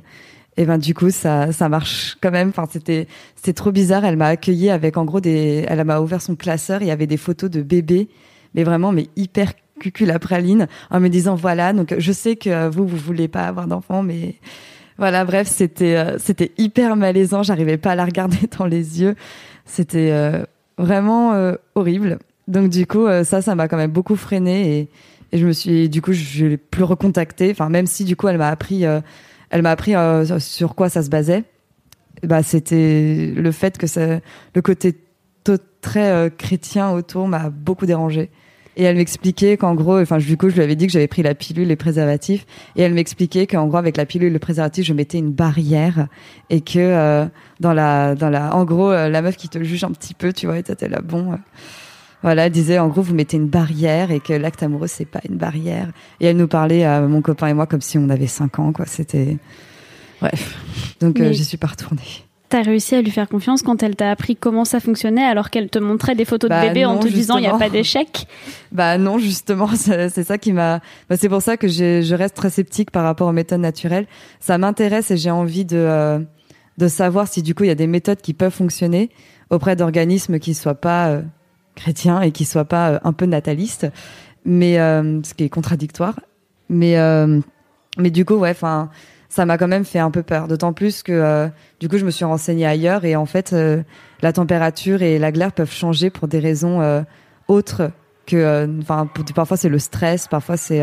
Et 0.56 0.66
ben 0.66 0.76
du 0.76 0.92
coup 0.94 1.10
ça 1.10 1.50
ça 1.52 1.68
marche 1.68 2.16
quand 2.20 2.30
même. 2.30 2.50
Enfin 2.50 2.66
c'était 2.70 3.06
c'était 3.36 3.54
trop 3.54 3.72
bizarre. 3.72 4.04
Elle 4.04 4.16
m'a 4.16 4.26
accueilli 4.28 4.70
avec 4.70 4.96
en 4.96 5.04
gros 5.04 5.20
des. 5.20 5.64
Elle 5.68 5.82
m'a 5.84 6.00
ouvert 6.00 6.20
son 6.20 6.36
classeur. 6.36 6.82
Il 6.82 6.88
y 6.88 6.90
avait 6.90 7.06
des 7.06 7.16
photos 7.16 7.50
de 7.50 7.62
bébés, 7.62 8.08
mais 8.54 8.62
vraiment 8.62 8.92
mais 8.92 9.08
hyper 9.16 9.52
cucul 9.80 10.06
la 10.06 10.18
praline, 10.18 10.68
en 10.90 11.00
me 11.00 11.08
disant 11.08 11.34
voilà 11.34 11.72
donc 11.72 11.94
je 11.98 12.12
sais 12.12 12.36
que 12.36 12.68
vous 12.68 12.86
vous 12.86 12.96
voulez 12.96 13.28
pas 13.28 13.46
avoir 13.46 13.66
d'enfant, 13.66 14.02
mais 14.02 14.36
voilà 14.98 15.24
bref 15.24 15.48
c'était 15.48 15.96
euh, 15.96 16.18
c'était 16.18 16.52
hyper 16.58 16.96
malaisant. 16.96 17.42
J'arrivais 17.42 17.78
pas 17.78 17.92
à 17.92 17.94
la 17.94 18.04
regarder 18.04 18.38
dans 18.58 18.66
les 18.66 19.00
yeux. 19.00 19.16
C'était 19.64 20.10
euh, 20.12 20.44
vraiment 20.78 21.32
euh, 21.32 21.54
horrible. 21.74 22.18
Donc 22.46 22.70
du 22.70 22.86
coup 22.86 23.06
ça 23.24 23.40
ça 23.40 23.54
m'a 23.54 23.68
quand 23.68 23.76
même 23.76 23.90
beaucoup 23.90 24.16
freiné 24.16 24.78
et, 24.78 24.88
et 25.32 25.38
je 25.38 25.46
me 25.46 25.52
suis 25.52 25.88
du 25.88 26.02
coup 26.02 26.12
je 26.12 26.46
l'ai 26.46 26.56
plus 26.56 26.84
recontacté. 26.84 27.50
Enfin 27.50 27.68
même 27.68 27.86
si 27.86 28.04
du 28.04 28.16
coup 28.16 28.28
elle 28.28 28.38
m'a 28.38 28.48
appris 28.48 28.84
elle 29.52 29.62
m'a 29.62 29.70
appris 29.70 29.94
euh, 29.94 30.38
sur 30.40 30.74
quoi 30.74 30.88
ça 30.88 31.02
se 31.02 31.10
basait. 31.10 31.44
Bah, 32.24 32.42
c'était 32.42 33.32
le 33.36 33.52
fait 33.52 33.78
que 33.78 33.86
le 34.54 34.62
côté 34.62 34.96
très 35.80 36.10
euh, 36.10 36.30
chrétien 36.30 36.90
autour 36.90 37.28
m'a 37.28 37.50
beaucoup 37.50 37.86
dérangé. 37.86 38.30
Et 38.76 38.84
elle 38.84 38.96
m'expliquait 38.96 39.58
qu'en 39.58 39.74
gros, 39.74 39.98
enfin, 39.98 40.16
du 40.16 40.38
coup, 40.38 40.48
je 40.48 40.54
lui 40.54 40.62
avais 40.62 40.76
dit 40.76 40.86
que 40.86 40.92
j'avais 40.92 41.08
pris 41.08 41.22
la 41.22 41.34
pilule, 41.34 41.68
les 41.68 41.76
préservatifs, 41.76 42.46
et 42.76 42.82
elle 42.82 42.94
m'expliquait 42.94 43.46
qu'en 43.46 43.66
gros, 43.66 43.76
avec 43.76 43.98
la 43.98 44.06
pilule, 44.06 44.28
et 44.28 44.30
le 44.30 44.38
préservatif, 44.38 44.86
je 44.86 44.94
mettais 44.94 45.18
une 45.18 45.32
barrière, 45.32 46.06
et 46.48 46.62
que 46.62 46.78
euh, 46.78 47.26
dans 47.60 47.74
la, 47.74 48.14
dans 48.14 48.30
la, 48.30 48.54
en 48.56 48.64
gros, 48.64 48.90
la 48.92 49.20
meuf 49.20 49.36
qui 49.36 49.50
te 49.50 49.62
juge 49.62 49.84
un 49.84 49.90
petit 49.90 50.14
peu, 50.14 50.32
tu 50.32 50.46
vois, 50.46 50.56
et 50.56 50.62
t'étais 50.62 50.88
là, 50.88 51.00
bon, 51.02 51.38
voilà, 52.22 52.46
elle 52.46 52.52
disait 52.52 52.78
en 52.78 52.88
gros 52.88 53.02
vous 53.02 53.14
mettez 53.14 53.36
une 53.36 53.48
barrière 53.48 54.10
et 54.10 54.20
que 54.20 54.32
l'acte 54.32 54.62
amoureux 54.62 54.86
c'est 54.86 55.04
pas 55.04 55.20
une 55.28 55.36
barrière. 55.36 55.88
Et 56.20 56.26
elle 56.26 56.36
nous 56.36 56.48
parlait 56.48 56.84
à 56.84 57.00
mon 57.00 57.20
copain 57.20 57.48
et 57.48 57.54
moi 57.54 57.66
comme 57.66 57.80
si 57.80 57.98
on 57.98 58.08
avait 58.08 58.26
5 58.26 58.58
ans 58.58 58.72
quoi. 58.72 58.86
C'était 58.86 59.38
bref. 60.20 60.56
Donc 61.00 61.20
euh, 61.20 61.32
j'y 61.32 61.44
suis 61.44 61.58
pas 61.58 61.68
retournée. 61.68 62.02
T'as 62.48 62.62
réussi 62.62 62.94
à 62.94 63.00
lui 63.00 63.10
faire 63.10 63.30
confiance 63.30 63.62
quand 63.62 63.82
elle 63.82 63.96
t'a 63.96 64.10
appris 64.10 64.36
comment 64.36 64.66
ça 64.66 64.78
fonctionnait 64.78 65.24
alors 65.24 65.48
qu'elle 65.48 65.70
te 65.70 65.78
montrait 65.78 66.14
des 66.14 66.26
photos 66.26 66.50
de 66.50 66.54
bah 66.54 66.66
bébé 66.66 66.84
en 66.84 66.98
te 66.98 67.08
disant 67.08 67.38
il 67.38 67.44
y 67.44 67.46
a 67.46 67.56
pas 67.56 67.70
d'échec 67.70 68.26
Bah 68.72 68.98
non 68.98 69.16
justement 69.16 69.68
c'est 69.74 70.22
ça 70.22 70.36
qui 70.36 70.52
m'a 70.52 70.80
bah, 71.08 71.16
c'est 71.16 71.30
pour 71.30 71.40
ça 71.40 71.56
que 71.56 71.66
je 71.66 72.14
reste 72.14 72.36
très 72.36 72.50
sceptique 72.50 72.90
par 72.90 73.04
rapport 73.04 73.28
aux 73.28 73.32
méthodes 73.32 73.60
naturelles. 73.60 74.06
Ça 74.38 74.58
m'intéresse 74.58 75.10
et 75.10 75.16
j'ai 75.16 75.30
envie 75.30 75.64
de 75.64 75.78
euh, 75.78 76.18
de 76.78 76.88
savoir 76.88 77.26
si 77.26 77.42
du 77.42 77.54
coup 77.54 77.64
il 77.64 77.68
y 77.68 77.70
a 77.70 77.74
des 77.74 77.86
méthodes 77.86 78.20
qui 78.20 78.34
peuvent 78.34 78.52
fonctionner 78.52 79.10
auprès 79.50 79.74
d'organismes 79.74 80.38
qui 80.38 80.54
soient 80.54 80.74
pas 80.74 81.08
euh, 81.08 81.22
chrétien 81.74 82.20
et 82.20 82.32
qui 82.32 82.44
soit 82.44 82.64
pas 82.64 82.90
euh, 82.90 82.98
un 83.04 83.12
peu 83.12 83.26
nataliste, 83.26 83.86
mais 84.44 84.78
euh, 84.78 85.22
ce 85.22 85.34
qui 85.34 85.44
est 85.44 85.48
contradictoire. 85.48 86.20
Mais 86.68 86.98
euh, 86.98 87.40
mais 87.98 88.10
du 88.10 88.24
coup, 88.24 88.34
ouais, 88.34 88.50
enfin, 88.50 88.90
ça 89.28 89.44
m'a 89.44 89.58
quand 89.58 89.68
même 89.68 89.84
fait 89.84 89.98
un 89.98 90.10
peu 90.10 90.22
peur. 90.22 90.48
D'autant 90.48 90.72
plus 90.72 91.02
que 91.02 91.50
du 91.80 91.88
coup, 91.88 91.98
je 91.98 92.04
me 92.04 92.10
suis 92.10 92.24
renseignée 92.24 92.66
ailleurs 92.66 93.04
et 93.04 93.16
en 93.16 93.26
fait, 93.26 93.54
la 94.22 94.32
température 94.32 95.02
et 95.02 95.18
la 95.18 95.32
glaire 95.32 95.52
peuvent 95.52 95.72
changer 95.72 96.08
pour 96.08 96.28
des 96.28 96.38
raisons 96.38 97.04
autres 97.48 97.90
que, 98.26 98.66
enfin, 98.80 99.10
parfois 99.34 99.58
c'est 99.58 99.68
le 99.68 99.78
stress, 99.78 100.26
parfois 100.26 100.56
c'est 100.56 100.82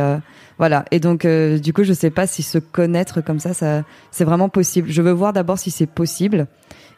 voilà. 0.59 0.85
Et 0.91 0.99
donc, 0.99 1.25
du 1.25 1.73
coup, 1.73 1.83
je 1.83 1.93
sais 1.93 2.11
pas 2.11 2.27
si 2.27 2.43
se 2.43 2.59
connaître 2.59 3.21
comme 3.21 3.39
ça, 3.39 3.55
ça 3.55 3.83
c'est 4.11 4.25
vraiment 4.25 4.49
possible. 4.49 4.87
Je 4.91 5.01
veux 5.01 5.13
voir 5.13 5.33
d'abord 5.33 5.57
si 5.57 5.71
c'est 5.71 5.87
possible. 5.87 6.45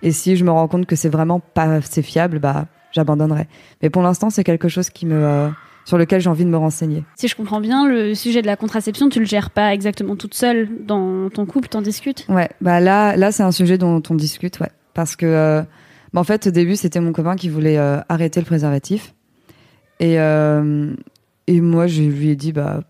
Et 0.04 0.12
si 0.12 0.36
je 0.36 0.44
me 0.44 0.52
rends 0.52 0.68
compte 0.68 0.88
que 0.88 0.98
c'est 0.98 1.10
vraiment 1.10 1.40
pas 1.40 1.76
assez 1.76 2.02
fiable, 2.02 2.40
bah 2.40 2.66
j'abandonnerai. 2.92 3.48
Mais 3.82 3.90
pour 3.90 4.02
l'instant, 4.02 4.30
c'est 4.30 4.44
quelque 4.44 4.68
chose 4.68 4.90
qui 4.90 5.06
me 5.06 5.16
euh, 5.16 5.50
sur 5.86 5.98
lequel 5.98 6.22
j'ai 6.22 6.30
envie 6.30 6.46
de 6.46 6.50
me 6.50 6.58
renseigner. 6.58 7.04
Si 7.16 7.28
je 7.28 7.36
comprends 7.36 7.62
bien, 7.62 7.88
le 7.88 8.14
sujet 8.16 8.42
de 8.42 8.48
la 8.48 8.56
contraception, 8.56 9.10
tu 9.10 9.20
le 9.20 9.26
gères 9.26 9.50
pas 9.50 9.74
exactement 9.74 10.16
toute 10.16 10.34
seule 10.34 10.70
dans 10.86 11.30
ton 11.30 11.46
couple, 11.46 11.70
t'en 11.70 11.82
discutes? 11.82 12.26
Ouais, 12.30 12.50
bah 12.62 12.80
là, 12.80 13.16
là, 13.18 13.32
c'est 13.32 13.44
un 13.44 13.52
sujet 13.52 13.78
dont 13.78 14.02
on 14.10 14.16
discute, 14.16 14.60
ouais, 14.60 14.72
parce 14.94 15.16
que, 15.16 15.26
euh, 15.26 15.62
bah 16.14 16.22
en 16.22 16.24
fait, 16.24 16.48
au 16.48 16.52
début, 16.52 16.76
c'était 16.76 17.00
mon 17.00 17.14
copain 17.14 17.36
qui 17.36 17.50
voulait 17.50 17.78
euh, 17.78 18.00
arrêter 18.10 18.40
le 18.40 18.46
préservatif, 18.46 19.14
et 20.00 20.18
et 21.48 21.60
moi, 21.60 21.88
je 21.88 22.04
lui 22.04 22.30
ai 22.30 22.36
dit, 22.36 22.54
bah, 22.54 22.82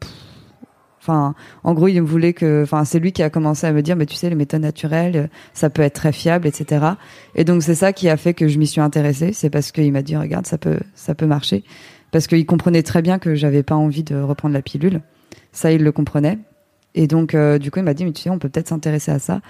Enfin, 1.02 1.34
en 1.64 1.74
gros, 1.74 1.88
il 1.88 2.00
voulait 2.00 2.34
que, 2.34 2.62
enfin, 2.62 2.86
c'est 2.86 3.00
lui 3.00 3.12
qui 3.12 3.24
a 3.24 3.32
commencé 3.32 3.66
à 3.66 3.72
me 3.72 3.82
dire, 3.82 3.96
mais 3.96 4.06
tu 4.06 4.16
sais, 4.16 4.30
les 4.30 4.36
méthodes 4.36 4.62
naturelles, 4.62 5.32
ça 5.54 5.72
peut 5.72 5.82
être 5.82 5.96
très 5.96 6.12
fiable, 6.12 6.48
etc. 6.48 6.86
Et 7.34 7.44
donc, 7.44 7.64
c'est 7.64 7.74
ça 7.74 7.92
qui 7.92 8.08
a 8.08 8.18
fait 8.18 8.36
que 8.36 8.48
je 8.48 8.60
m'y 8.60 8.68
suis 8.68 8.82
intéressée. 8.82 9.34
C'est 9.34 9.50
parce 9.50 9.72
qu'il 9.72 9.92
m'a 9.92 10.04
dit, 10.04 10.16
regarde, 10.16 10.46
ça 10.46 10.60
peut, 10.60 10.80
ça 10.94 11.16
peut 11.16 11.26
marcher. 11.26 11.64
Parce 12.12 12.28
qu'il 12.28 12.46
comprenait 12.46 12.84
très 12.84 13.02
bien 13.02 13.18
que 13.18 13.34
j'avais 13.34 13.64
pas 13.64 13.74
envie 13.74 14.04
de 14.04 14.16
reprendre 14.16 14.54
la 14.54 14.62
pilule. 14.62 15.02
Ça, 15.52 15.72
il 15.72 15.84
le 15.84 15.92
comprenait. 15.92 16.38
Et 16.94 17.08
donc, 17.08 17.34
euh, 17.34 17.58
du 17.58 17.72
coup, 17.72 17.80
il 17.80 17.86
m'a 17.86 17.96
dit, 17.96 18.06
mais 18.06 18.12
tu 18.12 18.22
sais, 18.22 18.30
on 18.30 18.38
peut 18.38 18.50
peut-être 18.50 18.68
s'intéresser 18.68 19.12
à 19.12 19.18
ça. 19.18 19.42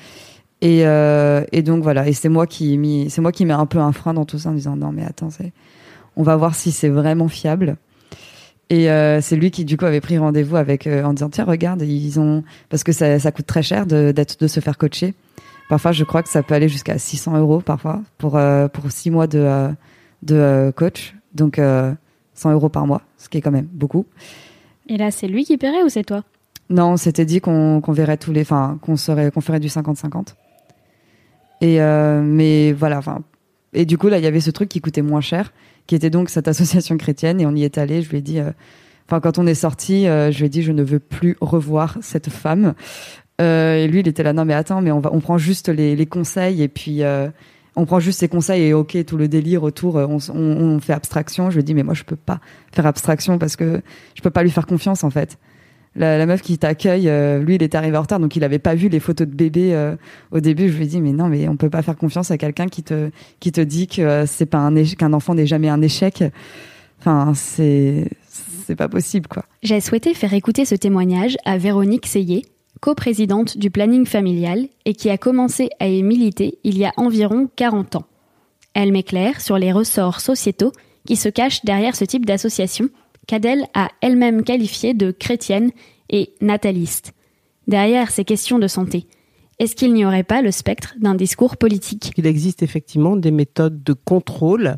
Et, 0.61 0.85
euh, 0.85 1.43
et 1.51 1.63
donc 1.63 1.83
voilà. 1.83 2.07
Et 2.07 2.13
c'est 2.13 2.29
moi 2.29 2.47
qui 2.47 2.77
mis, 2.77 3.09
c'est 3.09 3.21
moi 3.21 3.33
qui 3.33 3.45
mets 3.45 3.53
un 3.53 3.65
peu 3.65 3.79
un 3.79 3.91
frein 3.91 4.13
dans 4.13 4.25
tout 4.25 4.39
ça 4.39 4.49
en 4.49 4.53
disant, 4.53 4.77
non, 4.77 4.93
mais 4.93 5.03
attends, 5.03 5.29
on 6.15 6.23
va 6.23 6.37
voir 6.37 6.55
si 6.55 6.71
c'est 6.71 6.89
vraiment 6.89 7.27
fiable. 7.27 7.75
Et 8.71 8.89
euh, 8.89 9.19
c'est 9.19 9.36
lui 9.36 9.51
qui 9.51 9.65
du 9.65 9.75
coup 9.75 9.84
avait 9.84 9.99
pris 9.99 10.17
rendez-vous 10.17 10.55
avec 10.55 10.88
euh, 10.88 11.03
en 11.03 11.12
disant 11.12 11.29
tiens 11.29 11.43
regarde 11.43 11.81
ils 11.81 12.21
ont 12.21 12.41
parce 12.69 12.86
que 12.86 12.93
ça, 12.93 13.19
ça 13.19 13.34
coûte 13.34 13.45
très 13.45 13.62
cher 13.62 13.86
de 13.86 14.13
d'être 14.13 14.39
de 14.39 14.47
se 14.47 14.62
faire 14.62 14.77
coacher. 14.77 15.13
Parfois 15.67 15.91
je 15.91 16.05
crois 16.05 16.23
que 16.23 16.29
ça 16.29 16.41
peut 16.41 16.53
aller 16.53 16.69
jusqu'à 16.69 16.97
600 16.97 17.38
euros 17.38 17.60
parfois 17.60 18.01
pour 18.17 18.38
euh, 18.38 18.69
pour 18.69 18.89
six 18.89 19.12
mois 19.12 19.27
de 19.27 19.67
de 20.23 20.71
coach 20.73 21.13
donc 21.34 21.60
100 22.34 22.53
euros 22.53 22.69
par 22.69 22.88
mois 22.88 23.01
ce 23.17 23.27
qui 23.27 23.38
est 23.38 23.41
quand 23.41 23.51
même 23.51 23.67
beaucoup. 23.73 24.05
Et 24.88 24.95
là 24.95 25.12
c'est 25.12 25.27
lui 25.27 25.43
qui 25.43 25.57
paierait 25.57 25.84
ou 25.84 25.89
c'est 25.89 26.05
toi? 26.05 26.23
Non 26.69 26.95
c'était 26.95 27.25
dit 27.25 27.41
qu'on 27.41 27.81
qu'on 27.81 27.91
verrait 27.91 28.15
tous 28.15 28.31
les 28.31 28.41
enfin 28.41 28.79
qu'on 28.81 28.95
serait 28.95 29.31
qu'on 29.31 29.41
ferait 29.41 29.60
du 29.60 29.67
50-50. 29.67 30.27
Et 31.60 31.79
mais 32.23 32.71
voilà 32.71 32.99
enfin 32.99 33.19
et 33.73 33.86
du 33.86 33.97
coup 33.97 34.10
là 34.10 34.17
il 34.17 34.23
y 34.23 34.27
avait 34.27 34.41
ce 34.41 34.51
truc 34.51 34.69
qui 34.69 34.81
coûtait 34.81 35.01
moins 35.01 35.21
cher 35.21 35.51
qui 35.88 35.95
était 35.95 36.10
donc 36.10 36.29
cette 36.29 36.47
association 36.53 36.97
chrétienne. 36.97 37.41
Et 37.41 37.45
on 37.45 37.55
y 37.55 37.63
est 37.63 37.77
allé. 37.77 38.01
Je 38.01 38.10
lui 38.10 38.17
ai 38.17 38.21
dit, 38.21 38.39
euh, 38.39 38.51
enfin, 39.07 39.19
quand 39.19 39.38
on 39.38 39.45
est 39.45 39.55
sorti, 39.55 40.07
euh, 40.07 40.31
je 40.31 40.39
lui 40.39 40.45
ai 40.45 40.49
dit, 40.49 40.63
je 40.63 40.71
ne 40.71 40.84
veux 40.84 40.99
plus 40.99 41.38
revoir 41.41 41.97
cette 42.01 42.29
femme. 42.29 42.73
Euh, 43.41 43.75
et 43.75 43.88
lui, 43.88 44.01
il 44.01 44.07
était 44.07 44.23
là, 44.23 44.34
non, 44.34 44.45
mais 44.45 44.53
attends, 44.53 44.81
mais 44.81 44.91
on 44.91 44.99
va, 44.99 45.12
on 45.13 45.19
prend 45.19 45.38
juste 45.38 45.69
les, 45.69 45.95
les 45.95 46.05
conseils 46.05 46.62
et 46.62 46.67
puis 46.67 47.01
on 47.75 47.86
prend 47.86 47.99
juste 47.99 48.19
ses 48.19 48.27
conseils 48.27 48.63
et 48.63 48.73
ok, 48.73 49.03
tout 49.05 49.17
le 49.17 49.27
délire 49.27 49.63
autour, 49.63 49.95
on, 49.95 50.17
on, 50.34 50.39
on, 50.39 50.79
fait 50.79 50.93
abstraction. 50.93 51.49
Je 51.49 51.55
lui 51.55 51.62
ai 51.62 51.63
dit, 51.63 51.73
mais 51.73 51.84
moi, 51.84 51.93
je 51.93 52.03
peux 52.03 52.15
pas 52.15 52.39
faire 52.71 52.86
abstraction 52.86 53.39
parce 53.39 53.55
que 53.55 53.81
je 54.15 54.21
peux 54.21 54.29
pas 54.29 54.43
lui 54.43 54.51
faire 54.51 54.67
confiance 54.67 55.03
en 55.03 55.10
fait 55.10 55.38
la, 55.95 56.25
meuf 56.25 56.41
qui 56.41 56.58
t'accueille, 56.58 57.10
euh, 57.10 57.39
lui, 57.39 57.56
il 57.56 57.63
était 57.63 57.77
arrivé 57.77 57.97
en 57.97 58.01
retard, 58.01 58.19
donc 58.19 58.36
il 58.36 58.43
avait 58.43 58.60
pas 58.60 58.75
vu 58.75 58.88
les 58.88 58.99
photos 58.99 59.27
de 59.27 59.34
bébé 59.34 59.73
euh, 59.73 59.95
au 60.32 60.39
début. 60.39 60.69
Je 60.69 60.77
lui 60.77 60.86
ai 60.86 60.88
dit, 60.88 61.01
mais 61.01 61.12
non, 61.12 61.27
mais 61.27 61.47
on 61.49 61.58
peut 61.58 61.69
pas 61.69 61.82
faire 61.82 61.97
confiance 61.97 62.32
à 62.32 62.38
quelqu'un 62.38 62.67
qui 62.67 62.84
te 62.84 63.10
qui 63.39 63.51
te 63.51 63.62
dit 63.62 63.88
que 63.88 64.01
euh, 64.01 64.25
c'est 64.25 64.45
pas 64.45 64.60
un 64.60 64.84
qu'un 64.84 65.13
enfant 65.13 65.36
n'est 65.36 65.45
jamais 65.45 65.69
un 65.69 65.82
échec. 65.82 66.23
Enfin, 66.99 67.34
c'est 67.36 68.08
c'est 68.65 68.75
pas 68.75 68.88
possible, 68.88 69.27
quoi. 69.27 69.43
J'ai 69.63 69.82
souhaité 69.82 70.13
faire 70.13 70.34
écouter 70.34 70.63
ce 70.63 70.75
témoignage 70.75 71.36
à 71.43 71.58
Véronique 71.58 72.06
Seyé, 72.06 72.45
coprésidente 72.80 73.58
du 73.58 73.69
planning 73.69 74.06
familial 74.06 74.67
et 74.86 74.93
qui 74.93 75.10
a 75.10 75.17
commencé 75.17 75.69
à 75.80 75.88
y 75.88 76.04
militer 76.04 76.58
il 76.63 76.77
y 76.77 76.86
a 76.86 76.93
environ 76.95 77.49
40 77.56 77.97
ans. 77.97 78.06
Elle 78.73 78.93
m'éclaire 78.93 79.41
sur 79.41 79.58
les 79.58 79.73
ressorts 79.73 80.21
sociétaux 80.21 80.71
qui 81.06 81.17
se 81.17 81.27
cachent 81.27 81.65
derrière 81.65 81.95
ce 81.95 82.06
type 82.06 82.25
d'association 82.25 82.89
qu'Adèle 83.32 83.65
a 83.74 83.88
elle-même 84.02 84.44
qualifiée 84.44 84.94
de 84.94 85.12
chrétienne 85.12 85.72
et 86.10 86.34
nataliste. 86.41 87.13
Derrière 87.65 88.12
ces 88.12 88.26
questions 88.26 88.60
de 88.60 88.67
santé, 88.67 89.08
est-ce 89.58 89.74
qu'il 89.76 89.94
n'y 89.94 90.06
aurait 90.06 90.24
pas 90.24 90.41
le 90.41 90.52
spectre 90.52 90.96
d'un 91.00 91.15
discours 91.15 91.56
politique? 91.56 92.12
Il 92.17 92.26
existe 92.26 92.62
effectivement 92.62 93.15
des 93.15 93.32
méthodes 93.32 93.84
de 93.84 93.94
contrôle 93.94 94.78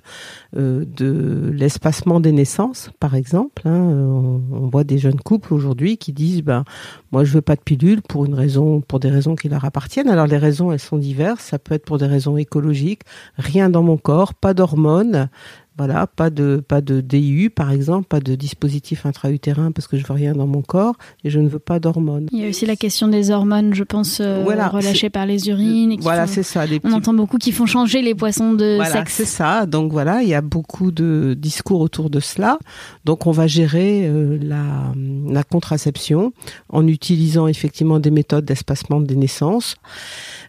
euh, 0.55 0.85
de 0.85 1.49
l'espacement 1.51 2.19
des 2.19 2.31
naissances, 2.31 2.91
par 2.99 3.15
exemple. 3.15 3.65
Hein. 3.65 3.79
On, 3.79 4.67
voit 4.67 4.83
des 4.83 4.97
jeunes 4.97 5.19
couples 5.19 5.53
aujourd'hui 5.53 5.97
qui 5.97 6.11
disent 6.11 6.43
ben, 6.43 6.65
moi 7.11 7.23
je 7.23 7.33
veux 7.33 7.41
pas 7.41 7.55
de 7.55 7.61
pilule 7.61 8.01
pour 8.01 8.25
une 8.25 8.35
raison, 8.35 8.81
pour 8.81 8.99
des 8.99 9.09
raisons 9.09 9.35
qui 9.35 9.49
leur 9.49 9.65
appartiennent. 9.65 10.09
Alors 10.09 10.27
les 10.27 10.37
raisons 10.37 10.71
elles 10.71 10.79
sont 10.79 10.97
diverses. 10.97 11.45
Ça 11.45 11.59
peut 11.59 11.73
être 11.73 11.85
pour 11.85 11.97
des 11.97 12.05
raisons 12.05 12.35
écologiques, 12.35 13.01
rien 13.37 13.69
dans 13.69 13.83
mon 13.83 13.97
corps, 13.97 14.33
pas 14.33 14.53
d'hormones, 14.53 15.29
voilà, 15.77 16.05
pas 16.05 16.29
de 16.29 16.63
pas 16.65 16.81
de 16.81 17.01
DIU 17.01 17.49
par 17.49 17.71
exemple, 17.71 18.07
pas 18.07 18.19
de 18.19 18.35
dispositif 18.35 19.05
intra-utérin 19.05 19.71
parce 19.71 19.87
que 19.87 19.97
je 19.97 20.05
veux 20.05 20.13
rien 20.13 20.33
dans 20.33 20.45
mon 20.45 20.61
corps 20.61 20.95
et 21.23 21.29
je 21.29 21.39
ne 21.39 21.47
veux 21.47 21.59
pas 21.59 21.79
d'hormones. 21.79 22.27
Il 22.31 22.39
y 22.39 22.45
a 22.45 22.49
aussi 22.49 22.65
la 22.65 22.75
question 22.75 23.07
des 23.07 23.31
hormones, 23.31 23.73
je 23.73 23.83
pense, 23.83 24.19
euh, 24.19 24.43
relâchées 24.43 25.09
par 25.09 25.25
les 25.25 25.49
urines. 25.49 25.97
voilà, 26.01 26.27
c'est 26.27 26.43
ça. 26.43 26.65
On 26.83 26.91
entend 26.91 27.13
beaucoup 27.13 27.37
qui 27.37 27.51
font 27.51 27.65
changer 27.65 28.01
les 28.01 28.13
poissons 28.13 28.53
de 28.53 28.75
voilà, 28.75 28.91
sexe. 28.91 29.13
c'est 29.13 29.25
ça. 29.25 29.65
Donc 29.65 29.91
voilà, 29.91 30.21
il 30.21 30.29
y 30.29 30.35
a 30.35 30.41
beaucoup 30.41 30.91
de 30.91 31.35
discours 31.37 31.81
autour 31.81 32.09
de 32.09 32.19
cela. 32.19 32.59
Donc 33.05 33.25
on 33.25 33.31
va 33.31 33.47
gérer 33.47 34.07
euh, 34.07 34.37
la, 34.41 34.93
la 35.27 35.43
contraception 35.43 36.33
en 36.69 36.87
utilisant 36.87 37.47
effectivement 37.47 37.99
des 37.99 38.11
méthodes 38.11 38.45
d'espacement 38.45 39.01
des 39.01 39.15
naissances. 39.15 39.75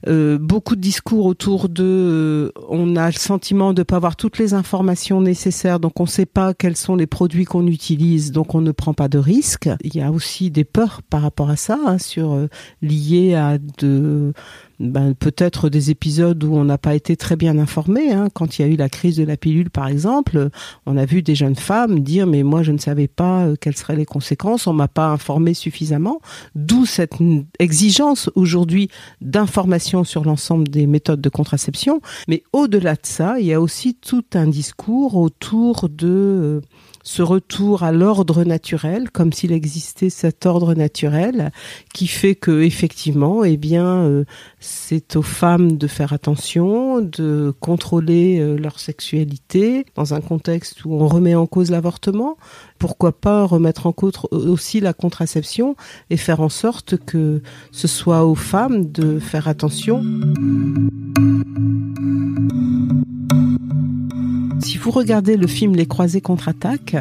Euh, 0.06 0.38
beaucoup 0.38 0.76
de 0.76 0.80
discours 0.80 1.24
autour 1.24 1.68
de 1.68 2.52
on 2.68 2.96
a 2.96 3.06
le 3.06 3.12
sentiment 3.12 3.72
de 3.72 3.82
pas 3.82 3.96
avoir 3.96 4.16
toutes 4.16 4.38
les 4.38 4.52
informations 4.52 5.13
nécessaires. 5.20 5.80
Donc 5.80 6.00
on 6.00 6.04
ne 6.04 6.08
sait 6.08 6.26
pas 6.26 6.54
quels 6.54 6.76
sont 6.76 6.96
les 6.96 7.06
produits 7.06 7.44
qu'on 7.44 7.66
utilise. 7.66 8.32
Donc 8.32 8.54
on 8.54 8.60
ne 8.60 8.72
prend 8.72 8.94
pas 8.94 9.08
de 9.08 9.18
risques. 9.18 9.68
Il 9.82 9.94
y 9.94 10.00
a 10.00 10.10
aussi 10.10 10.50
des 10.50 10.64
peurs 10.64 11.02
par 11.02 11.22
rapport 11.22 11.50
à 11.50 11.56
ça 11.56 11.78
hein, 11.86 11.98
sur 11.98 12.32
euh, 12.32 12.48
liées 12.82 13.34
à 13.34 13.58
de 13.78 14.32
ben, 14.80 15.14
peut-être 15.14 15.68
des 15.68 15.90
épisodes 15.90 16.42
où 16.44 16.54
on 16.54 16.64
n'a 16.64 16.78
pas 16.78 16.94
été 16.94 17.16
très 17.16 17.36
bien 17.36 17.58
informé. 17.58 18.12
Hein. 18.12 18.28
Quand 18.32 18.58
il 18.58 18.62
y 18.62 18.64
a 18.64 18.68
eu 18.68 18.76
la 18.76 18.88
crise 18.88 19.16
de 19.16 19.24
la 19.24 19.36
pilule, 19.36 19.70
par 19.70 19.88
exemple, 19.88 20.48
on 20.86 20.96
a 20.96 21.04
vu 21.04 21.22
des 21.22 21.34
jeunes 21.34 21.56
femmes 21.56 22.00
dire 22.00 22.26
mais 22.26 22.42
moi 22.42 22.62
je 22.62 22.72
ne 22.72 22.78
savais 22.78 23.08
pas 23.08 23.44
euh, 23.44 23.56
quelles 23.60 23.76
seraient 23.76 23.96
les 23.96 24.06
conséquences, 24.06 24.66
on 24.66 24.72
m'a 24.72 24.88
pas 24.88 25.08
informé 25.08 25.54
suffisamment. 25.54 26.20
D'où 26.54 26.86
cette 26.86 27.14
exigence 27.58 28.30
aujourd'hui 28.34 28.88
d'information 29.20 30.04
sur 30.04 30.24
l'ensemble 30.24 30.68
des 30.68 30.86
méthodes 30.86 31.20
de 31.20 31.28
contraception. 31.28 32.00
Mais 32.28 32.42
au-delà 32.52 32.94
de 32.94 33.00
ça, 33.04 33.38
il 33.38 33.46
y 33.46 33.52
a 33.52 33.60
aussi 33.60 33.94
tout 33.94 34.24
un 34.34 34.46
discours 34.46 35.16
autour 35.16 35.88
de 35.88 36.08
euh, 36.08 36.60
ce 37.04 37.22
retour 37.22 37.82
à 37.82 37.92
l'ordre 37.92 38.44
naturel, 38.44 39.10
comme 39.10 39.32
s'il 39.32 39.52
existait 39.52 40.10
cet 40.10 40.46
ordre 40.46 40.74
naturel 40.74 41.52
qui 41.92 42.06
fait 42.06 42.34
que 42.34 42.62
effectivement, 42.62 43.44
eh 43.44 43.56
bien, 43.56 43.84
euh, 43.84 44.24
c'est 44.64 45.16
aux 45.16 45.22
femmes 45.22 45.76
de 45.76 45.86
faire 45.86 46.14
attention, 46.14 47.00
de 47.02 47.52
contrôler 47.60 48.38
euh, 48.40 48.56
leur 48.56 48.80
sexualité 48.80 49.84
dans 49.94 50.14
un 50.14 50.22
contexte 50.22 50.86
où 50.86 50.94
on 50.94 51.06
remet 51.06 51.34
en 51.34 51.46
cause 51.46 51.70
l'avortement. 51.70 52.38
Pourquoi 52.78 53.12
pas 53.12 53.44
remettre 53.44 53.86
en 53.86 53.92
cause 53.92 54.14
aussi 54.30 54.80
la 54.80 54.94
contraception 54.94 55.76
et 56.08 56.16
faire 56.16 56.40
en 56.40 56.48
sorte 56.48 56.96
que 56.96 57.42
ce 57.72 57.88
soit 57.88 58.24
aux 58.24 58.34
femmes 58.34 58.90
de 58.90 59.18
faire 59.18 59.48
attention. 59.48 60.02
Si 64.64 64.78
vous 64.78 64.90
regardez 64.90 65.36
le 65.36 65.46
film 65.46 65.76
Les 65.76 65.84
Croisés 65.84 66.22
contre-attaque, 66.22 66.96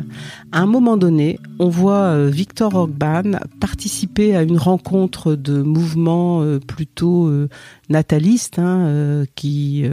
à 0.52 0.60
un 0.60 0.66
moment 0.66 0.98
donné, 0.98 1.40
on 1.60 1.70
voit 1.70 2.12
euh, 2.12 2.30
Victor 2.30 2.76
Orban 2.76 3.40
participer 3.62 4.36
à 4.36 4.42
une 4.42 4.58
rencontre 4.58 5.36
de 5.36 5.62
mouvements 5.62 6.42
euh, 6.42 6.60
plutôt 6.60 7.28
euh, 7.28 7.48
natalistes 7.88 8.60
hein, 8.60 9.24
qui 9.36 9.86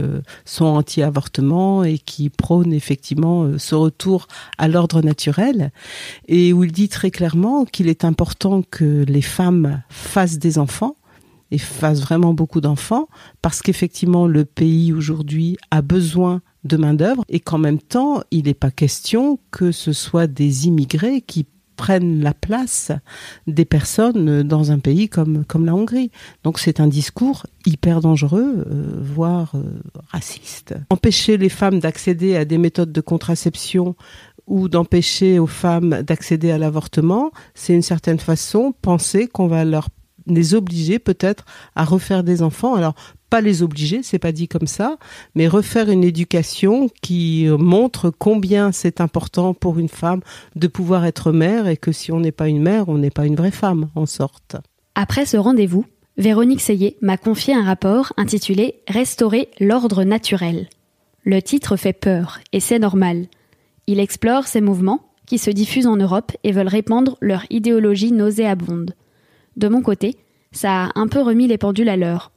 sont 0.43 0.65
anti-avortement 0.65 1.85
et 1.85 1.97
qui 1.97 2.29
prônent 2.29 2.73
effectivement 2.73 3.57
ce 3.57 3.75
retour 3.75 4.27
à 4.57 4.67
l'ordre 4.67 5.01
naturel 5.01 5.71
et 6.27 6.51
où 6.51 6.65
il 6.65 6.73
dit 6.73 6.89
très 6.89 7.09
clairement 7.09 7.63
qu'il 7.63 7.87
est 7.87 8.03
important 8.03 8.63
que 8.69 9.05
les 9.07 9.21
femmes 9.21 9.81
fassent 9.89 10.39
des 10.39 10.57
enfants 10.57 10.95
et 11.51 11.57
fassent 11.57 12.01
vraiment 12.01 12.33
beaucoup 12.33 12.61
d'enfants 12.61 13.07
parce 13.41 13.61
qu'effectivement 13.61 14.27
le 14.27 14.45
pays 14.45 14.93
aujourd'hui 14.93 15.57
a 15.69 15.81
besoin 15.81 16.41
de 16.63 16.77
main-d'œuvre 16.77 17.23
et 17.29 17.39
qu'en 17.39 17.57
même 17.57 17.79
temps, 17.79 18.21
il 18.31 18.45
n'est 18.45 18.53
pas 18.53 18.71
question 18.71 19.39
que 19.51 19.71
ce 19.71 19.93
soit 19.93 20.27
des 20.27 20.67
immigrés 20.67 21.21
qui 21.21 21.45
prennent 21.75 22.21
la 22.21 22.35
place 22.35 22.91
des 23.47 23.65
personnes 23.65 24.43
dans 24.43 24.71
un 24.71 24.77
pays 24.77 25.09
comme, 25.09 25.45
comme 25.45 25.65
la 25.65 25.73
Hongrie. 25.73 26.11
Donc 26.43 26.59
c'est 26.59 26.79
un 26.79 26.87
discours 26.87 27.47
hyper 27.65 28.01
dangereux, 28.01 28.67
euh, 28.69 28.99
voire 29.01 29.53
euh, 29.55 29.81
raciste. 30.09 30.75
Empêcher 30.91 31.37
les 31.37 31.49
femmes 31.49 31.79
d'accéder 31.79 32.35
à 32.35 32.45
des 32.45 32.59
méthodes 32.59 32.91
de 32.91 33.01
contraception 33.01 33.95
ou 34.45 34.69
d'empêcher 34.69 35.39
aux 35.39 35.47
femmes 35.47 36.03
d'accéder 36.03 36.51
à 36.51 36.59
l'avortement, 36.59 37.31
c'est 37.55 37.73
une 37.73 37.81
certaine 37.81 38.19
façon 38.19 38.75
penser 38.83 39.27
qu'on 39.27 39.47
va 39.47 39.65
leur 39.65 39.89
les 40.27 40.53
obliger 40.53 40.99
peut-être 40.99 41.45
à 41.75 41.83
refaire 41.83 42.23
des 42.23 42.41
enfants. 42.41 42.75
Alors 42.75 42.95
pas 43.29 43.41
les 43.41 43.63
obliger, 43.63 44.03
c'est 44.03 44.19
pas 44.19 44.33
dit 44.33 44.47
comme 44.47 44.67
ça, 44.67 44.97
mais 45.35 45.47
refaire 45.47 45.89
une 45.89 46.03
éducation 46.03 46.89
qui 47.01 47.47
montre 47.57 48.09
combien 48.09 48.73
c'est 48.73 48.99
important 48.99 49.53
pour 49.53 49.79
une 49.79 49.87
femme 49.87 50.19
de 50.55 50.67
pouvoir 50.67 51.05
être 51.05 51.31
mère 51.31 51.67
et 51.67 51.77
que 51.77 51.93
si 51.93 52.11
on 52.11 52.19
n'est 52.19 52.33
pas 52.33 52.49
une 52.49 52.61
mère, 52.61 52.89
on 52.89 52.97
n'est 52.97 53.09
pas 53.09 53.25
une 53.25 53.37
vraie 53.37 53.51
femme 53.51 53.89
en 53.95 54.05
sorte. 54.05 54.57
Après 54.95 55.25
ce 55.25 55.37
rendez-vous, 55.37 55.85
Véronique 56.17 56.59
Seyé 56.59 56.97
m'a 57.01 57.17
confié 57.17 57.53
un 57.53 57.63
rapport 57.63 58.11
intitulé 58.17 58.75
Restaurer 58.89 59.49
l'ordre 59.61 60.03
naturel. 60.03 60.67
Le 61.23 61.41
titre 61.41 61.77
fait 61.77 61.93
peur, 61.93 62.39
et 62.51 62.59
c'est 62.59 62.79
normal. 62.79 63.27
Il 63.87 63.99
explore 63.99 64.45
ces 64.45 64.59
mouvements 64.59 65.13
qui 65.25 65.37
se 65.37 65.49
diffusent 65.51 65.87
en 65.87 65.95
Europe 65.95 66.33
et 66.43 66.51
veulent 66.51 66.67
répandre 66.67 67.17
leur 67.21 67.45
idéologie 67.49 68.11
nauséabonde. 68.11 68.93
De 69.57 69.67
mon 69.67 69.81
côté, 69.81 70.17
ça 70.51 70.85
a 70.85 70.91
un 70.95 71.07
peu 71.07 71.21
remis 71.21 71.47
les 71.47 71.57
pendules 71.57 71.89
à 71.89 71.97
l'heure. 71.97 72.31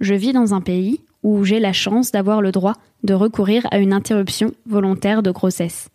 Je 0.00 0.14
vis 0.14 0.32
dans 0.32 0.54
un 0.54 0.60
pays 0.60 1.00
où 1.22 1.44
j'ai 1.44 1.60
la 1.60 1.72
chance 1.72 2.12
d'avoir 2.12 2.40
le 2.40 2.52
droit 2.52 2.74
de 3.02 3.14
recourir 3.14 3.66
à 3.70 3.78
une 3.78 3.92
interruption 3.92 4.52
volontaire 4.66 5.22
de 5.22 5.30
grossesse. 5.30 5.88